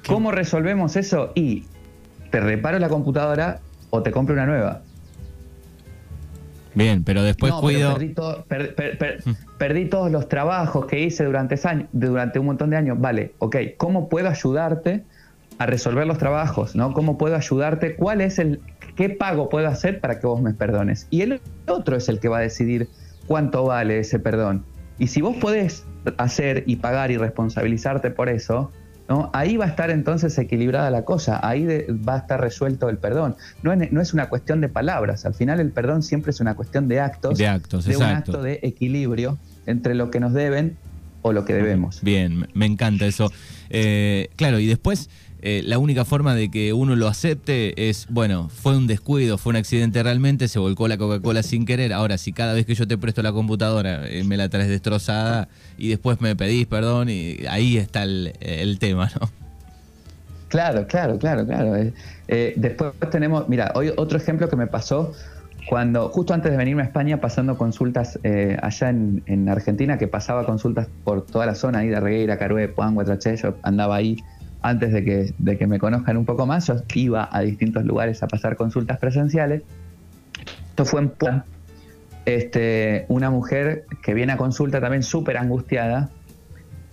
¿Cómo 0.08 0.32
resolvemos 0.32 0.96
eso? 0.96 1.32
Y 1.36 1.66
te 2.32 2.40
reparo 2.40 2.80
la 2.80 2.90
computadora 2.90 3.60
o 3.90 4.04
te 4.04 4.12
compro 4.12 4.34
una 4.34 4.46
nueva. 4.46 4.82
Bien, 6.76 7.04
pero 7.04 7.24
después 7.24 7.54
cuido. 7.54 7.98
Mm. 7.98 9.32
Perdí, 9.58 9.86
todos 9.86 10.12
los 10.12 10.28
trabajos 10.28 10.86
que 10.86 11.02
hice 11.02 11.24
durante, 11.24 11.58
durante 11.94 12.40
un 12.40 12.46
montón 12.46 12.70
de 12.70 12.78
años. 12.78 13.00
Vale, 13.00 13.34
ok, 13.40 13.56
¿cómo 13.78 14.10
puedo 14.10 14.30
ayudarte 14.30 15.04
a 15.58 15.66
resolver 15.66 16.06
los 16.06 16.18
trabajos? 16.18 16.76
¿no? 16.76 16.94
¿Cómo 16.94 17.18
puedo 17.18 17.36
ayudarte? 17.36 17.96
¿Cuál 17.96 18.22
es 18.22 18.38
el. 18.40 18.60
¿Qué 18.96 19.10
pago 19.10 19.50
puedo 19.50 19.68
hacer 19.68 20.00
para 20.00 20.20
que 20.20 20.28
vos 20.28 20.42
me 20.42 20.54
perdones? 20.54 21.08
Y 21.10 21.22
el 21.22 21.42
otro 21.68 21.98
es 21.98 22.08
el 22.10 22.20
que 22.20 22.30
va 22.30 22.38
a 22.38 22.42
decidir 22.42 22.88
cuánto 23.28 23.66
vale 23.66 24.00
ese 24.00 24.20
perdón. 24.20 24.66
Y 24.98 25.08
si 25.08 25.22
vos 25.22 25.36
podés 25.36 25.84
hacer 26.18 26.64
y 26.66 26.78
pagar 26.78 27.12
y 27.12 27.18
responsabilizarte 27.18 28.12
por 28.12 28.30
eso, 28.30 28.72
¿no? 29.10 29.30
Ahí 29.34 29.58
va 29.58 29.66
a 29.66 29.68
estar 29.68 29.92
entonces 29.92 30.38
equilibrada 30.38 30.90
la 30.90 31.04
cosa, 31.04 31.40
ahí 31.46 31.66
va 31.66 32.16
a 32.16 32.18
estar 32.20 32.40
resuelto 32.40 32.90
el 32.90 32.98
perdón. 32.98 33.36
No 33.62 33.74
es, 33.74 33.92
no 33.92 34.02
es, 34.02 34.14
una 34.14 34.30
cuestión 34.30 34.62
de 34.62 34.70
palabras, 34.70 35.26
al 35.26 35.34
final 35.34 35.60
el 35.60 35.72
perdón 35.72 36.02
siempre 36.02 36.32
es 36.32 36.40
una 36.40 36.56
cuestión 36.56 36.88
de 36.88 37.02
actos, 37.02 37.38
de, 37.38 37.48
actos, 37.48 37.86
de 37.86 37.98
un 37.98 38.04
acto 38.04 38.42
de 38.42 38.60
equilibrio 38.64 39.38
entre 39.66 39.96
lo 39.96 40.10
que 40.10 40.20
nos 40.20 40.34
deben 40.34 40.78
o 41.22 41.34
lo 41.34 41.44
que 41.44 41.54
debemos. 41.54 42.02
Bien, 42.02 42.48
me 42.54 42.66
encanta 42.66 43.06
eso. 43.06 43.32
Eh, 43.70 44.30
claro, 44.36 44.60
y 44.60 44.68
después 44.68 45.10
eh, 45.48 45.62
la 45.64 45.78
única 45.78 46.06
forma 46.06 46.34
de 46.34 46.50
que 46.50 46.74
uno 46.74 46.96
lo 46.96 47.08
acepte 47.08 47.88
es, 47.88 48.08
bueno, 48.10 48.50
fue 48.50 48.76
un 48.76 48.88
descuido, 48.88 49.38
fue 49.38 49.52
un 49.52 49.58
accidente 49.58 50.02
realmente, 50.02 50.48
se 50.48 50.58
volcó 50.58 50.88
la 50.88 50.98
Coca-Cola 50.98 51.44
sin 51.44 51.68
querer. 51.68 51.94
Ahora, 51.94 52.18
si 52.18 52.34
cada 52.34 52.56
vez 52.56 52.66
que 52.66 52.74
yo 52.74 52.88
te 52.88 52.98
presto 52.98 53.22
la 53.22 53.32
computadora 53.32 54.08
eh, 54.08 54.24
me 54.24 54.38
la 54.38 54.50
traes 54.50 54.70
destrozada 54.70 55.48
y 55.78 55.90
después 55.90 56.20
me 56.20 56.36
pedís 56.36 56.66
perdón, 56.66 57.10
y 57.10 57.46
ahí 57.48 57.78
está 57.78 58.02
el, 58.02 58.78
tema, 58.80 59.12
¿no? 59.22 59.30
Claro, 60.48 60.88
claro, 60.88 61.20
claro, 61.20 61.46
claro. 61.46 61.76
Eh, 62.28 62.54
después 62.56 62.94
tenemos, 63.12 63.48
mira, 63.48 63.72
hoy 63.76 63.92
otro 63.98 64.18
ejemplo 64.18 64.50
que 64.50 64.56
me 64.56 64.66
pasó 64.66 65.14
cuando, 65.70 66.10
justo 66.10 66.34
antes 66.34 66.50
de 66.50 66.58
venirme 66.58 66.82
a 66.82 66.86
España, 66.86 67.22
pasando 67.22 67.56
consultas 67.56 68.18
allá 68.24 68.90
en, 68.90 69.48
Argentina, 69.48 70.00
que 70.00 70.08
pasaba 70.08 70.44
consultas 70.44 70.88
por 71.04 71.24
toda 71.24 71.46
la 71.46 71.54
zona 71.54 71.80
ahí 71.80 71.90
de 71.90 72.00
Regueira, 72.00 72.40
Carué, 72.40 72.68
Puan, 72.68 72.96
Guatraché, 72.96 73.38
yo 73.38 73.58
andaba 73.62 73.98
ahí 73.98 74.18
antes 74.66 74.92
de 74.92 75.04
que, 75.04 75.34
de 75.38 75.58
que 75.60 75.68
me 75.68 75.78
conozcan 75.78 76.18
un 76.18 76.26
poco 76.26 76.48
más, 76.48 76.66
yo 76.68 76.76
iba 76.96 77.30
a 77.32 77.42
distintos 77.42 77.86
lugares 77.86 78.24
a 78.24 78.28
pasar 78.28 78.56
consultas 78.56 78.98
presenciales. 78.98 79.62
Esto 80.70 80.86
fue 80.86 81.02
en 81.02 81.10
Puan. 81.10 81.44
Este, 82.26 83.06
una 83.08 83.30
mujer 83.30 83.86
que 84.02 84.16
viene 84.16 84.34
a 84.34 84.38
consulta 84.38 84.82
también 84.82 85.04
súper 85.04 85.38
angustiada 85.38 86.10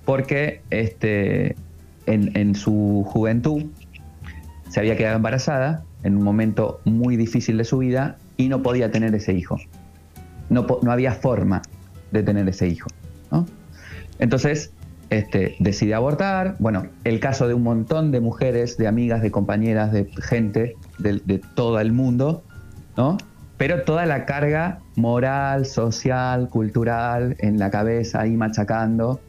porque 0.04 0.60
este, 0.68 1.56
en, 2.04 2.54
su 2.54 3.06
juventud 3.08 3.64
se 4.68 4.80
había 4.80 4.94
quedado 4.98 5.16
embarazada 5.16 5.82
en 6.02 6.16
un 6.16 6.24
momento 6.24 6.82
muy 6.84 7.16
difícil 7.16 7.56
de 7.56 7.64
su 7.64 7.78
vida 7.78 8.18
y 8.36 8.48
no 8.50 8.62
podía 8.62 8.90
tener 8.90 9.14
ese 9.14 9.32
hijo. 9.32 9.56
No, 10.50 10.66
no 10.82 10.92
había 10.92 11.12
forma 11.12 11.62
de 12.10 12.22
tener 12.22 12.46
ese 12.50 12.68
hijo. 12.68 12.90
Entonces 14.18 14.72
este, 15.12 15.56
decide 15.58 15.92
abortar. 15.94 16.56
Bueno, 16.58 16.86
el 17.04 17.20
caso 17.20 17.46
de 17.46 17.52
un 17.52 17.62
montón 17.62 18.12
de 18.12 18.20
mujeres, 18.20 18.78
de 18.78 18.88
amigas, 18.88 19.20
de 19.20 19.30
compañeras, 19.30 19.92
de 19.92 20.10
gente 20.22 20.76
de, 20.98 21.40
todo 21.54 21.78
el 21.80 21.92
mundo, 21.92 22.42
¿no? 22.96 23.18
Pero 23.58 23.82
toda 23.82 24.06
la 24.06 24.24
carga 24.24 24.80
moral, 24.96 25.66
social, 25.66 26.48
cultural 26.48 27.36
en 27.40 27.58
la 27.58 27.70
cabeza 27.70 28.22
ahí 28.22 28.36
machacando 28.36 29.20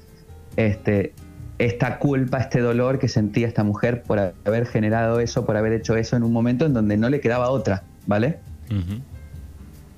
este, 0.55 1.13
esta 1.59 1.99
culpa, 1.99 2.37
este 2.39 2.61
dolor 2.61 2.97
que 2.97 3.09
sentía 3.09 3.45
esta 3.45 3.65
mujer 3.65 4.03
por 4.03 4.33
haber 4.45 4.65
generado 4.65 5.19
eso, 5.19 5.45
por 5.45 5.57
haber 5.57 5.73
hecho 5.73 5.97
eso 5.97 6.15
en 6.15 6.23
un 6.23 6.31
momento 6.31 6.65
en 6.65 6.73
donde 6.73 6.95
no 6.95 7.09
le 7.09 7.19
quedaba 7.19 7.49
otra, 7.49 7.83
¿vale? 8.07 8.39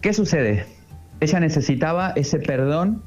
¿Qué 0.02 0.14
sucede? 0.14 0.66
Ella 1.20 1.40
necesitaba 1.40 2.12
ese 2.16 2.40
perdón 2.40 3.04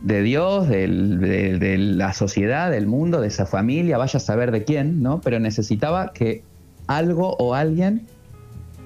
de 0.00 0.22
Dios, 0.22 0.68
de, 0.68 1.76
la 1.78 2.12
sociedad, 2.12 2.70
del 2.70 2.86
mundo, 2.86 3.20
de 3.20 3.28
esa 3.28 3.46
familia, 3.46 3.98
vaya 3.98 4.16
a 4.16 4.20
saber 4.20 4.50
de 4.50 4.64
quién, 4.64 5.02
¿no? 5.02 5.20
Pero 5.20 5.40
necesitaba 5.40 6.12
que 6.12 6.42
algo 6.86 7.36
o 7.38 7.54
alguien 7.54 8.06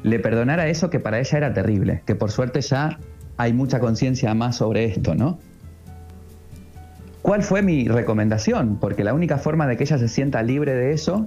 le 0.03 0.19
perdonara 0.19 0.69
eso 0.69 0.91
que 0.91 1.01
para 1.01 1.21
ella 1.21 1.39
era 1.39 1.55
terrible, 1.55 2.03
que 2.05 2.15
por 2.15 2.31
suerte 2.31 2.61
ya 2.61 2.99
hay 3.37 3.53
mucha 3.53 3.81
conciencia 3.81 4.35
más 4.35 4.57
sobre 4.57 4.85
esto, 4.85 5.15
¿no? 5.15 5.39
¿Cuál 7.23 7.43
fue 7.43 7.63
mi 7.63 7.89
recomendación? 7.89 8.77
Porque 8.79 9.03
la 9.03 9.15
única 9.15 9.39
forma 9.39 9.67
de 9.67 9.77
que 9.77 9.85
ella 9.85 9.99
se 9.99 10.09
sienta 10.09 10.43
libre 10.43 10.75
de 10.75 10.93
eso 10.93 11.27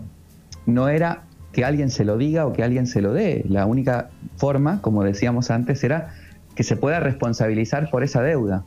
no 0.68 0.90
era 0.90 1.24
que 1.52 1.66
alguien 1.66 1.90
se 1.90 2.06
lo 2.06 2.18
diga 2.18 2.46
o 2.46 2.54
que 2.54 2.64
alguien 2.64 2.86
se 2.86 3.02
lo 3.02 3.14
dé. 3.14 3.44
La 3.50 3.66
única 3.66 4.10
forma, 4.36 4.80
como 4.82 5.04
decíamos 5.04 5.50
antes, 5.50 5.84
era 5.84 6.14
que 6.54 6.64
se 6.64 6.76
pueda 6.76 7.00
responsabilizar 7.00 7.90
por 7.90 8.04
esa 8.04 8.22
deuda. 8.22 8.64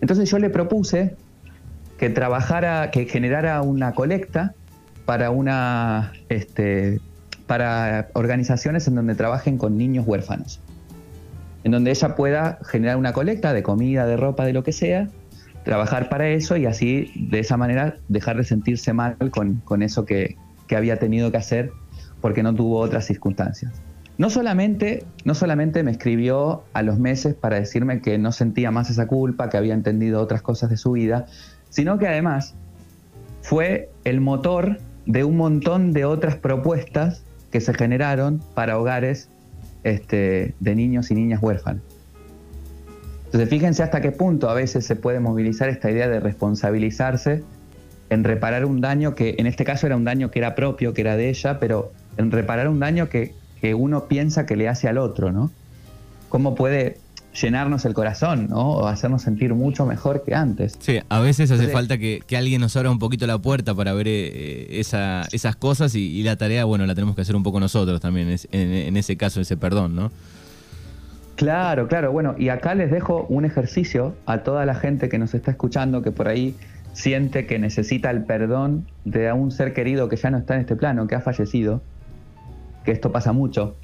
Entonces 0.00 0.30
yo 0.30 0.38
le 0.38 0.50
propuse 0.50 1.16
que 1.98 2.10
trabajara, 2.10 2.90
que 2.90 3.06
generara 3.06 3.62
una 3.62 3.92
colecta 3.92 4.54
para 5.04 5.30
una 5.30 6.12
este, 6.28 7.00
para 7.46 8.08
organizaciones 8.12 8.86
en 8.88 8.96
donde 8.96 9.14
trabajen 9.14 9.56
con 9.56 9.78
niños 9.78 10.06
huérfanos. 10.06 10.60
En 11.64 11.72
donde 11.72 11.90
ella 11.90 12.14
pueda 12.14 12.58
generar 12.64 12.96
una 12.96 13.12
colecta 13.12 13.52
de 13.52 13.62
comida, 13.62 14.06
de 14.06 14.16
ropa, 14.16 14.44
de 14.44 14.52
lo 14.52 14.62
que 14.62 14.72
sea, 14.72 15.08
trabajar 15.64 16.08
para 16.08 16.28
eso 16.28 16.56
y 16.56 16.66
así 16.66 17.10
de 17.16 17.40
esa 17.40 17.56
manera 17.56 17.96
dejar 18.08 18.36
de 18.36 18.44
sentirse 18.44 18.92
mal 18.92 19.16
con, 19.30 19.82
eso 19.82 20.04
que, 20.04 20.36
había 20.70 20.98
tenido 20.98 21.30
que 21.30 21.38
hacer 21.38 21.72
porque 22.20 22.42
no 22.42 22.54
tuvo 22.54 22.78
otras 22.78 23.06
circunstancias. 23.06 23.72
No 24.18 24.30
solamente, 24.30 25.04
no 25.24 25.34
solamente 25.34 25.82
me 25.82 25.90
escribió 25.90 26.62
a 26.72 26.82
los 26.82 26.98
meses 26.98 27.34
para 27.34 27.60
decirme 27.60 28.00
que 28.00 28.16
no 28.16 28.32
sentía 28.32 28.70
más 28.70 28.88
esa 28.88 29.06
culpa, 29.06 29.50
que 29.50 29.58
había 29.58 29.74
entendido 29.74 30.22
otras 30.22 30.40
cosas 30.40 30.70
de 30.70 30.78
su 30.78 30.92
vida, 30.92 31.26
sino 31.68 31.98
que 31.98 32.08
además 32.08 32.54
fue 33.42 33.90
el 34.04 34.20
motor 34.20 34.78
de 35.04 35.24
un 35.24 35.36
montón 35.36 35.92
de 35.92 36.04
otras 36.04 36.36
propuestas 36.36 37.22
que 37.50 37.60
se 37.60 37.74
generaron 37.74 38.40
para 38.54 38.78
hogares 38.78 39.28
este, 39.84 40.54
de 40.60 40.74
niños 40.74 41.10
y 41.10 41.14
niñas 41.14 41.42
huérfanos. 41.42 41.82
Entonces 43.26 43.50
fíjense 43.50 43.82
hasta 43.82 44.00
qué 44.00 44.12
punto 44.12 44.48
a 44.48 44.54
veces 44.54 44.86
se 44.86 44.96
puede 44.96 45.20
movilizar 45.20 45.68
esta 45.68 45.90
idea 45.90 46.08
de 46.08 46.20
responsabilizarse 46.20 47.42
en 48.08 48.24
reparar 48.24 48.64
un 48.64 48.80
daño 48.80 49.14
que 49.14 49.34
en 49.38 49.46
este 49.46 49.64
caso 49.64 49.86
era 49.86 49.96
un 49.96 50.04
daño 50.04 50.30
que 50.30 50.38
era 50.38 50.54
propio, 50.54 50.94
que 50.94 51.02
era 51.02 51.16
de 51.16 51.28
ella, 51.28 51.58
pero 51.60 51.92
en 52.16 52.30
reparar 52.30 52.68
un 52.68 52.80
daño 52.80 53.08
que, 53.08 53.34
uno 53.62 54.04
piensa 54.04 54.46
que 54.46 54.56
le 54.56 54.68
hace 54.68 54.88
al 54.88 54.98
otro, 54.98 55.32
¿no? 55.32 55.50
¿Cómo 56.28 56.54
puede 56.54 56.98
llenarnos 57.40 57.84
el 57.84 57.94
corazón, 57.94 58.48
¿no? 58.48 58.70
O 58.70 58.86
hacernos 58.86 59.22
sentir 59.22 59.54
mucho 59.54 59.86
mejor 59.86 60.24
que 60.24 60.34
antes. 60.34 60.76
Sí, 60.80 61.00
a 61.08 61.20
veces 61.20 61.50
hace 61.50 61.68
falta 61.68 61.98
que, 61.98 62.22
alguien 62.36 62.60
nos 62.60 62.76
abra 62.76 62.90
un 62.90 62.98
poquito 62.98 63.26
la 63.26 63.38
puerta 63.38 63.74
para 63.74 63.92
ver 63.92 64.06
eh, 64.08 64.80
esas 64.80 65.56
cosas 65.56 65.94
y, 65.94 66.22
la 66.22 66.36
tarea, 66.36 66.64
bueno, 66.64 66.86
la 66.86 66.94
tenemos 66.94 67.14
que 67.14 67.22
hacer 67.22 67.36
un 67.36 67.42
poco 67.42 67.60
nosotros 67.60 68.00
también, 68.00 68.28
en, 68.28 68.72
en 68.72 68.96
ese 68.96 69.16
caso, 69.16 69.40
ese 69.40 69.56
perdón, 69.56 69.94
¿no? 69.94 70.10
Claro, 71.36 71.86
claro. 71.86 72.12
Bueno, 72.12 72.34
y 72.38 72.48
acá 72.48 72.74
les 72.74 72.90
dejo 72.90 73.26
un 73.28 73.44
ejercicio 73.44 74.14
a 74.24 74.38
toda 74.38 74.64
la 74.64 74.74
gente 74.74 75.10
que 75.10 75.18
nos 75.18 75.34
está 75.34 75.50
escuchando, 75.50 76.02
que 76.02 76.10
por 76.10 76.28
ahí 76.28 76.54
siente 76.94 77.46
que 77.46 77.58
necesita 77.58 78.10
el 78.10 78.24
perdón 78.24 78.86
de 79.04 79.30
un 79.32 79.52
ser 79.52 79.74
querido 79.74 80.08
que 80.08 80.16
ya 80.16 80.30
no 80.30 80.38
está 80.38 80.54
en 80.54 80.62
este 80.62 80.76
plano, 80.76 81.06
que 81.06 81.14
ha 81.14 81.20
fallecido, 81.20 81.82
que 82.86 82.92
esto 82.92 83.12
pasa 83.12 83.32
mucho, 83.32 83.76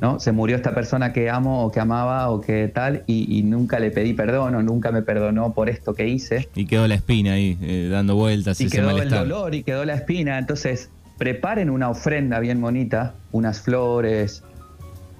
¿no? 0.00 0.18
Se 0.18 0.32
murió 0.32 0.56
esta 0.56 0.74
persona 0.74 1.12
que 1.12 1.30
amo 1.30 1.64
o 1.64 1.70
que 1.70 1.78
amaba 1.78 2.30
o 2.30 2.40
que 2.40 2.66
tal 2.66 3.04
y, 3.06 3.42
nunca 3.44 3.78
le 3.78 3.92
pedí 3.92 4.14
perdón 4.14 4.56
o 4.56 4.62
nunca 4.62 4.90
me 4.90 5.02
perdonó 5.02 5.52
por 5.52 5.68
esto 5.68 5.94
que 5.94 6.08
hice. 6.08 6.48
Y 6.56 6.66
quedó 6.66 6.88
la 6.88 6.96
espina 6.96 7.34
ahí, 7.34 7.56
eh, 7.60 7.88
dando 7.90 8.16
vueltas. 8.16 8.60
Y 8.60 8.68
quedó 8.68 8.90
el 8.98 9.10
dolor 9.10 9.54
y 9.54 9.62
quedó 9.62 9.84
la 9.84 9.94
espina. 9.94 10.38
Entonces, 10.38 10.90
preparen 11.18 11.70
una 11.70 11.90
ofrenda 11.90 12.40
bien 12.40 12.60
bonita, 12.60 13.14
unas 13.30 13.60
flores, 13.60 14.42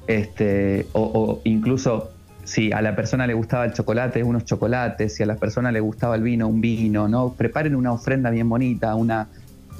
este, 0.06 0.86
o, 0.94 1.40
incluso 1.44 2.10
si 2.44 2.72
a 2.72 2.80
la 2.80 2.96
persona 2.96 3.26
le 3.26 3.34
gustaba 3.34 3.66
el 3.66 3.74
chocolate, 3.74 4.24
unos 4.24 4.46
chocolates, 4.46 5.14
si 5.14 5.22
a 5.22 5.26
la 5.26 5.36
persona 5.36 5.70
le 5.70 5.80
gustaba 5.80 6.16
el 6.16 6.22
vino, 6.22 6.48
un 6.48 6.62
vino, 6.62 7.06
¿no? 7.06 7.34
Preparen 7.34 7.76
una 7.76 7.92
ofrenda 7.92 8.30
bien 8.30 8.48
bonita, 8.48 8.94
una, 8.94 9.28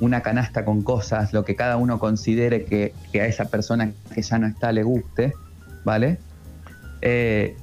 una 0.00 0.20
canasta 0.20 0.64
con 0.64 0.82
cosas, 0.82 1.32
lo 1.32 1.44
que 1.44 1.56
cada 1.56 1.76
uno 1.76 1.98
considere 1.98 2.64
que, 2.64 2.92
a 3.20 3.26
esa 3.26 3.46
persona 3.46 3.92
que 4.14 4.22
ya 4.22 4.38
no 4.38 4.46
está 4.46 4.72
le 4.72 4.82
guste, 4.82 5.32
¿vale? 5.84 6.18
Eh, 7.02 7.56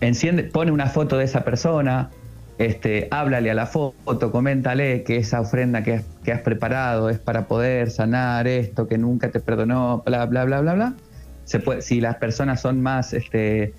enciende, 0.00 0.44
pone 0.44 0.72
una 0.72 0.86
foto 0.86 1.18
de 1.18 1.24
esa 1.24 1.44
persona, 1.44 2.10
este, 2.58 3.08
háblale 3.10 3.50
a 3.50 3.54
la 3.54 3.66
foto, 3.66 4.32
coméntale 4.32 5.02
que 5.02 5.16
esa 5.16 5.40
ofrenda 5.40 5.82
que, 5.82 6.04
has 6.32 6.40
preparado 6.40 7.10
es 7.10 7.18
para 7.18 7.46
poder 7.46 7.90
sanar 7.90 8.46
esto, 8.46 8.86
que 8.86 8.98
nunca 8.98 9.30
te 9.30 9.40
perdonó, 9.40 10.02
bla, 10.06 10.26
bla, 10.26 10.44
bla, 10.44 10.60
bla, 10.60 10.74
bla 10.74 10.94
si 11.80 12.00
las 12.00 12.16
personas 12.16 12.60
son 12.60 12.82
más 12.82 13.12
este, 13.12 13.74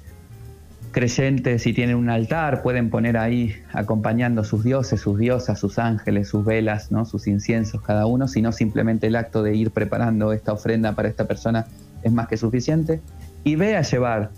creyentes 0.92 1.68
y 1.68 1.74
tienen 1.74 1.96
un 1.96 2.10
altar, 2.10 2.62
pueden 2.62 2.90
poner 2.90 3.18
ahí 3.18 3.56
acompañando 3.74 4.44
sus 4.44 4.64
dioses, 4.64 5.02
sus 5.02 5.18
diosas, 5.18 5.60
sus 5.60 5.80
ángeles, 5.80 6.30
sus 6.30 6.46
velas, 6.46 6.92
¿no? 6.92 7.06
sus 7.06 7.28
inciensos 7.28 7.82
cada 7.82 8.06
uno, 8.06 8.28
sino 8.28 8.52
simplemente 8.52 9.08
el 9.08 9.16
acto 9.16 9.44
de 9.44 9.56
ir 9.56 9.72
preparando 9.72 10.34
esta 10.34 10.54
ofrenda 10.54 10.94
para 10.94 11.08
esta 11.08 11.26
persona 11.26 11.66
es 12.04 12.12
más 12.12 12.28
que 12.28 12.38
suficiente. 12.38 13.02
Y 13.44 13.56
ve 13.56 13.76
a 13.76 13.82
llevar 13.82 14.32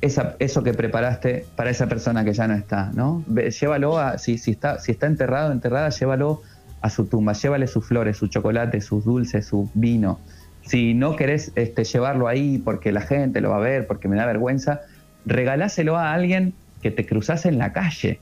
esa, 0.00 0.36
eso 0.38 0.62
que 0.62 0.74
preparaste 0.74 1.46
para 1.56 1.70
esa 1.70 1.86
persona 1.86 2.24
que 2.24 2.32
ya 2.32 2.46
no 2.46 2.54
está, 2.54 2.90
¿no? 2.94 3.24
llévalo 3.26 3.98
a, 3.98 4.18
si, 4.18 4.38
si, 4.38 4.52
está, 4.52 4.78
si 4.78 4.92
está 4.92 5.06
enterrado, 5.06 5.52
enterrada, 5.52 5.88
llévalo 5.90 6.42
a 6.80 6.90
su 6.90 7.06
tumba, 7.06 7.32
llévale 7.32 7.66
sus 7.66 7.86
flores, 7.86 8.16
su 8.16 8.26
chocolate, 8.26 8.80
sus 8.80 9.04
dulces, 9.04 9.46
su 9.46 9.70
vino, 9.74 10.18
si 10.64 10.94
no 10.94 11.16
querés 11.16 11.52
este, 11.54 11.84
llevarlo 11.84 12.28
ahí 12.28 12.58
porque 12.58 12.92
la 12.92 13.00
gente 13.00 13.40
lo 13.40 13.50
va 13.50 13.56
a 13.56 13.60
ver, 13.60 13.86
porque 13.86 14.08
me 14.08 14.16
da 14.16 14.26
vergüenza, 14.26 14.82
regaláselo 15.24 15.96
a 15.96 16.12
alguien 16.12 16.54
que 16.82 16.90
te 16.90 17.06
cruzase 17.06 17.48
en 17.48 17.58
la 17.58 17.72
calle. 17.72 18.20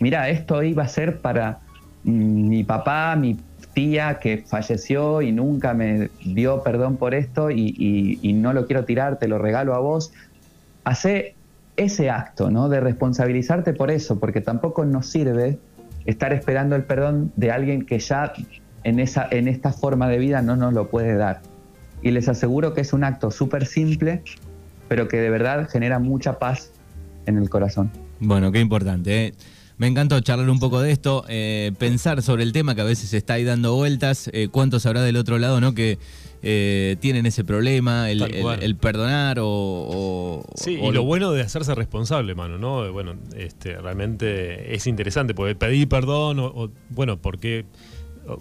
Mira, 0.00 0.28
esto 0.28 0.62
iba 0.62 0.82
a 0.84 0.88
ser 0.88 1.18
para 1.18 1.60
mm, 2.04 2.48
mi 2.48 2.64
papá, 2.64 3.14
mi 3.16 3.38
tía 3.74 4.18
que 4.18 4.38
falleció 4.38 5.22
y 5.22 5.30
nunca 5.32 5.74
me 5.74 6.10
dio 6.24 6.62
perdón 6.62 6.96
por 6.96 7.14
esto 7.14 7.50
y, 7.50 8.18
no 8.34 8.52
lo 8.52 8.66
quiero 8.66 8.84
tirar, 8.84 9.18
te 9.18 9.28
lo 9.28 9.38
regalo 9.38 9.74
a 9.74 9.78
vos. 9.78 10.12
Hace 10.84 11.34
ese 11.76 12.10
acto, 12.10 12.50
¿no? 12.50 12.68
De 12.68 12.80
responsabilizarte 12.80 13.72
por 13.72 13.90
eso, 13.90 14.18
porque 14.18 14.40
tampoco 14.40 14.84
nos 14.84 15.06
sirve 15.06 15.58
estar 16.04 16.32
esperando 16.32 16.74
el 16.74 16.84
perdón 16.84 17.32
de 17.36 17.52
alguien 17.52 17.86
que 17.86 17.98
ya 17.98 18.32
en, 18.82 18.98
esa, 18.98 19.28
en 19.30 19.46
esta 19.46 19.72
forma 19.72 20.08
de 20.08 20.18
vida 20.18 20.42
no 20.42 20.56
nos 20.56 20.72
lo 20.72 20.88
puede 20.88 21.14
dar 21.14 21.40
y 22.02 22.10
les 22.10 22.28
aseguro 22.28 22.74
que 22.74 22.80
es 22.80 22.92
un 22.92 23.04
acto 23.04 23.30
súper 23.30 23.66
simple, 23.66 24.22
pero 24.90 25.06
que 25.06 25.18
de 25.18 25.30
verdad 25.30 25.68
genera 25.70 26.00
mucha 26.00 26.40
paz 26.40 26.72
en 27.24 27.38
el 27.38 27.48
corazón. 27.48 27.92
Bueno, 28.18 28.50
qué 28.50 28.58
importante. 28.58 29.26
¿eh? 29.26 29.34
Me 29.76 29.86
encantó 29.86 30.18
charlar 30.18 30.50
un 30.50 30.58
poco 30.58 30.80
de 30.80 30.90
esto, 30.90 31.24
eh, 31.28 31.70
pensar 31.78 32.22
sobre 32.22 32.42
el 32.42 32.52
tema 32.52 32.74
que 32.74 32.80
a 32.80 32.84
veces 32.84 33.14
está 33.14 33.34
ahí 33.34 33.44
dando 33.44 33.76
vueltas, 33.76 34.28
eh, 34.32 34.48
cuántos 34.50 34.86
habrá 34.86 35.02
del 35.02 35.16
otro 35.16 35.38
lado, 35.38 35.60
¿no? 35.60 35.74
Que 35.74 35.98
tienen 36.40 37.24
ese 37.24 37.44
problema, 37.44 38.10
el, 38.10 38.76
perdonar 38.80 39.38
o, 39.40 40.44
Sí, 40.56 40.72
y 40.72 40.90
lo, 40.90 41.04
bueno 41.04 41.30
de 41.30 41.42
hacerse 41.42 41.72
responsable, 41.76 42.34
mano, 42.34 42.58
¿no? 42.58 42.90
Bueno, 42.92 43.14
este, 43.36 43.76
realmente 43.76 44.74
es 44.74 44.88
interesante, 44.88 45.34
porque 45.34 45.54
pedir 45.54 45.86
perdón 45.86 46.40
o, 46.40 46.46
o 46.46 46.70
bueno, 46.88 47.16
porque 47.22 47.64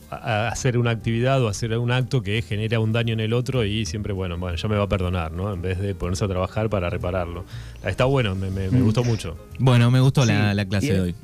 hacer 0.10 0.78
una 0.78 0.92
actividad 0.92 1.42
o 1.44 1.48
hacer 1.48 1.78
un 1.78 1.92
acto 1.92 2.22
que 2.22 2.42
genera 2.42 2.80
un 2.80 2.92
daño 2.92 3.14
en 3.14 3.20
el 3.20 3.34
otro 3.34 3.64
y 3.64 3.86
siempre, 3.86 4.14
bueno, 4.14 4.38
bueno, 4.38 4.58
ya 4.58 4.68
me 4.68 4.76
va 4.76 4.84
a 4.84 4.90
perdonar, 4.90 5.32
¿no? 5.32 5.54
En 5.54 5.62
vez 5.62 5.80
de 5.80 5.96
ponerse 5.96 6.26
a 6.26 6.28
trabajar 6.28 6.70
para 6.70 6.90
repararlo. 6.90 7.46
Está 7.84 8.06
bueno, 8.06 8.36
me, 8.36 8.50
mm. 8.50 8.84
gustó 8.84 9.04
mucho. 9.04 9.38
Bueno, 9.60 9.92
me 9.92 10.00
gustó 10.00 10.26
la, 10.26 10.66
clase 10.66 10.94
de 10.94 11.00
hoy. 11.00 11.16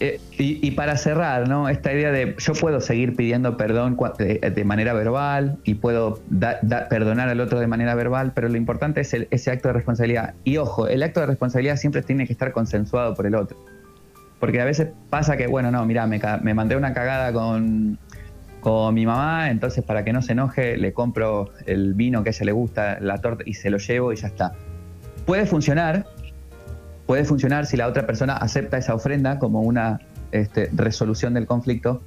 Eh, 0.00 0.20
y, 0.38 0.72
para 0.72 0.96
cerrar, 0.96 1.48
¿no? 1.48 1.68
Esta 1.68 1.92
idea 1.92 2.10
de 2.10 2.34
yo 2.38 2.52
puedo 2.54 2.80
seguir 2.80 3.14
pidiendo 3.14 3.56
perdón 3.56 3.96
de, 4.18 4.64
manera 4.64 4.92
verbal 4.92 5.56
y 5.64 5.74
puedo 5.74 6.20
perdonar 6.90 7.28
al 7.28 7.40
otro 7.40 7.60
de 7.60 7.68
manera 7.68 7.94
verbal, 7.94 8.32
pero 8.34 8.48
lo 8.48 8.56
importante 8.56 9.02
es 9.02 9.14
ese 9.14 9.50
acto 9.52 9.68
de 9.68 9.74
responsabilidad. 9.74 10.34
Y 10.42 10.56
ojo, 10.56 10.88
el 10.88 11.02
acto 11.04 11.20
de 11.20 11.26
responsabilidad 11.26 11.76
siempre 11.76 12.02
tiene 12.02 12.26
que 12.26 12.32
estar 12.32 12.52
consensuado 12.52 13.14
por 13.14 13.26
el 13.26 13.36
otro. 13.36 13.56
Porque 14.44 14.60
a 14.60 14.66
veces 14.66 14.88
pasa 15.08 15.38
que, 15.38 15.46
bueno, 15.46 15.70
no, 15.70 15.86
mira, 15.86 16.06
me, 16.06 16.52
mandé 16.52 16.76
una 16.76 16.92
cagada 16.92 17.32
con, 17.32 17.98
mi 18.92 19.06
mamá, 19.06 19.48
entonces 19.48 19.82
para 19.82 20.04
que 20.04 20.12
no 20.12 20.20
se 20.20 20.32
enoje 20.32 20.76
le 20.76 20.92
compro 20.92 21.48
el 21.64 21.94
vino 21.94 22.22
que 22.22 22.28
a 22.28 22.32
ella 22.32 22.44
le 22.44 22.52
gusta, 22.52 22.98
la 23.00 23.22
torta, 23.22 23.42
y 23.46 23.54
se 23.54 23.70
lo 23.70 23.78
llevo 23.78 24.12
y 24.12 24.16
ya 24.16 24.26
está. 24.26 24.52
Puede 25.24 25.46
funcionar, 25.46 26.04
puede 27.06 27.24
funcionar 27.24 27.64
si 27.64 27.78
la 27.78 27.86
otra 27.86 28.04
persona 28.04 28.34
acepta 28.36 28.76
esa 28.76 28.94
ofrenda 28.94 29.38
como 29.38 29.62
una 29.62 30.00
este, 30.30 30.68
resolución 30.74 31.32
del 31.32 31.46
conflicto, 31.46 32.02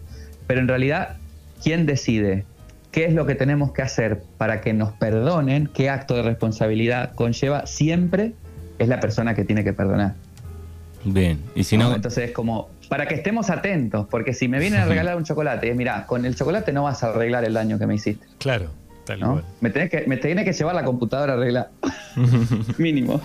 pero 0.46 0.60
en 0.60 0.68
realidad, 0.68 1.18
¿quién 1.64 1.88
decide 1.88 2.46
qué 2.92 3.06
es 3.06 3.16
lo 3.16 3.26
que 3.26 3.34
tenemos 3.34 3.72
que 3.72 3.82
hacer 3.82 4.22
para 4.38 4.62
que 4.62 4.74
nos 4.74 4.92
perdonen, 4.92 5.72
qué 5.74 5.90
acto 5.90 6.14
de 6.14 6.22
responsabilidad 6.22 7.16
conlleva? 7.16 7.66
Siempre 7.66 8.36
es 8.78 8.88
la 8.90 9.00
persona 9.00 9.34
que 9.34 9.44
tiene 9.44 9.64
que 9.64 9.74
perdonar. 9.74 10.27
Bien, 11.04 11.42
y 11.56 11.64
si 11.64 11.78
no... 11.78 11.94
Entonces 11.94 12.30
es 12.30 12.32
como, 12.32 12.70
para 12.90 13.08
que 13.08 13.16
estemos 13.16 13.50
atentos, 13.50 14.08
porque 14.10 14.34
si 14.34 14.48
me 14.48 14.60
vienen 14.60 14.82
a 14.82 14.86
regalar 14.88 15.18
un 15.18 15.24
chocolate, 15.24 15.74
mira, 15.74 16.06
con 16.06 16.26
el 16.26 16.36
chocolate 16.36 16.74
no 16.74 16.84
vas 16.84 17.04
a 17.04 17.10
arreglar 17.10 17.46
el 17.46 17.54
daño 17.54 17.80
que 17.80 17.88
me 17.88 17.96
hiciste. 17.96 18.26
Claro. 18.40 18.70
Me 19.62 19.70
tenés 19.70 19.90
que, 19.90 20.06
me 20.08 20.20
que 20.20 20.54
llevar 20.54 20.76
la 20.76 20.84
computadora 20.84 21.34
arreglada. 21.34 21.72
Mínimo. 22.78 23.22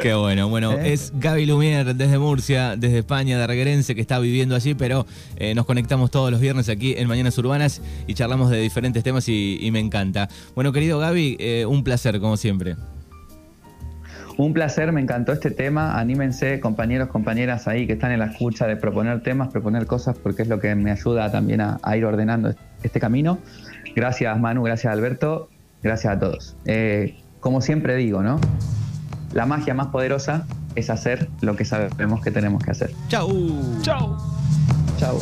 Qué 0.00 0.14
bueno. 0.14 0.48
Bueno, 0.48 0.72
¿Eh? 0.72 0.92
es 0.92 1.12
Gaby 1.14 1.44
Lumier 1.44 1.94
desde 1.94 2.18
Murcia, 2.18 2.76
desde 2.76 2.98
España, 2.98 3.38
de 3.38 3.46
Reguerense, 3.46 3.94
que 3.94 4.00
está 4.00 4.18
viviendo 4.18 4.54
allí, 4.54 4.74
pero 4.74 5.06
eh, 5.36 5.54
nos 5.54 5.66
conectamos 5.66 6.10
todos 6.10 6.30
los 6.30 6.40
viernes 6.40 6.68
aquí 6.68 6.94
en 6.96 7.08
Mañanas 7.08 7.36
Urbanas 7.36 7.82
y 8.06 8.14
charlamos 8.14 8.50
de 8.50 8.60
diferentes 8.60 9.02
temas 9.02 9.28
y, 9.28 9.68
me 9.72 9.80
encanta. 9.80 10.28
Bueno, 10.54 10.72
querido 10.72 10.98
Gaby, 10.98 11.36
eh, 11.38 11.66
un 11.66 11.84
placer, 11.84 12.20
como 12.20 12.38
siempre. 12.38 12.76
Un 14.38 14.52
placer, 14.52 14.92
me 14.92 15.00
encantó 15.00 15.32
este 15.32 15.50
tema. 15.50 15.98
Anímense, 15.98 16.60
compañeros, 16.60 17.08
compañeras 17.08 17.66
ahí 17.66 17.88
que 17.88 17.94
están 17.94 18.12
en 18.12 18.20
la 18.20 18.26
escucha 18.26 18.68
de 18.68 18.76
proponer 18.76 19.20
temas, 19.20 19.48
proponer 19.48 19.86
cosas, 19.86 20.16
porque 20.16 20.42
es 20.42 20.48
lo 20.48 20.60
que 20.60 20.76
me 20.76 20.92
ayuda 20.92 21.30
también 21.32 21.60
a, 21.60 21.96
ir 21.96 22.04
ordenando 22.04 22.54
este 22.84 23.00
camino. 23.00 23.38
Gracias 23.96 24.38
Manu, 24.38 24.62
gracias 24.62 24.92
Alberto, 24.92 25.48
gracias 25.82 26.14
a 26.14 26.18
todos. 26.20 26.56
Eh, 26.66 27.18
como 27.40 27.60
siempre 27.60 27.96
digo, 27.96 28.22
¿no? 28.22 28.40
La 29.32 29.44
magia 29.44 29.74
más 29.74 29.88
poderosa 29.88 30.46
es 30.76 30.88
hacer 30.88 31.28
lo 31.40 31.56
que 31.56 31.64
sabemos 31.64 32.22
que 32.22 32.30
tenemos 32.30 32.62
que 32.62 32.70
hacer. 32.70 32.92
Chau. 33.08 33.28
Chau. 33.82 34.16
Chau. 34.98 35.18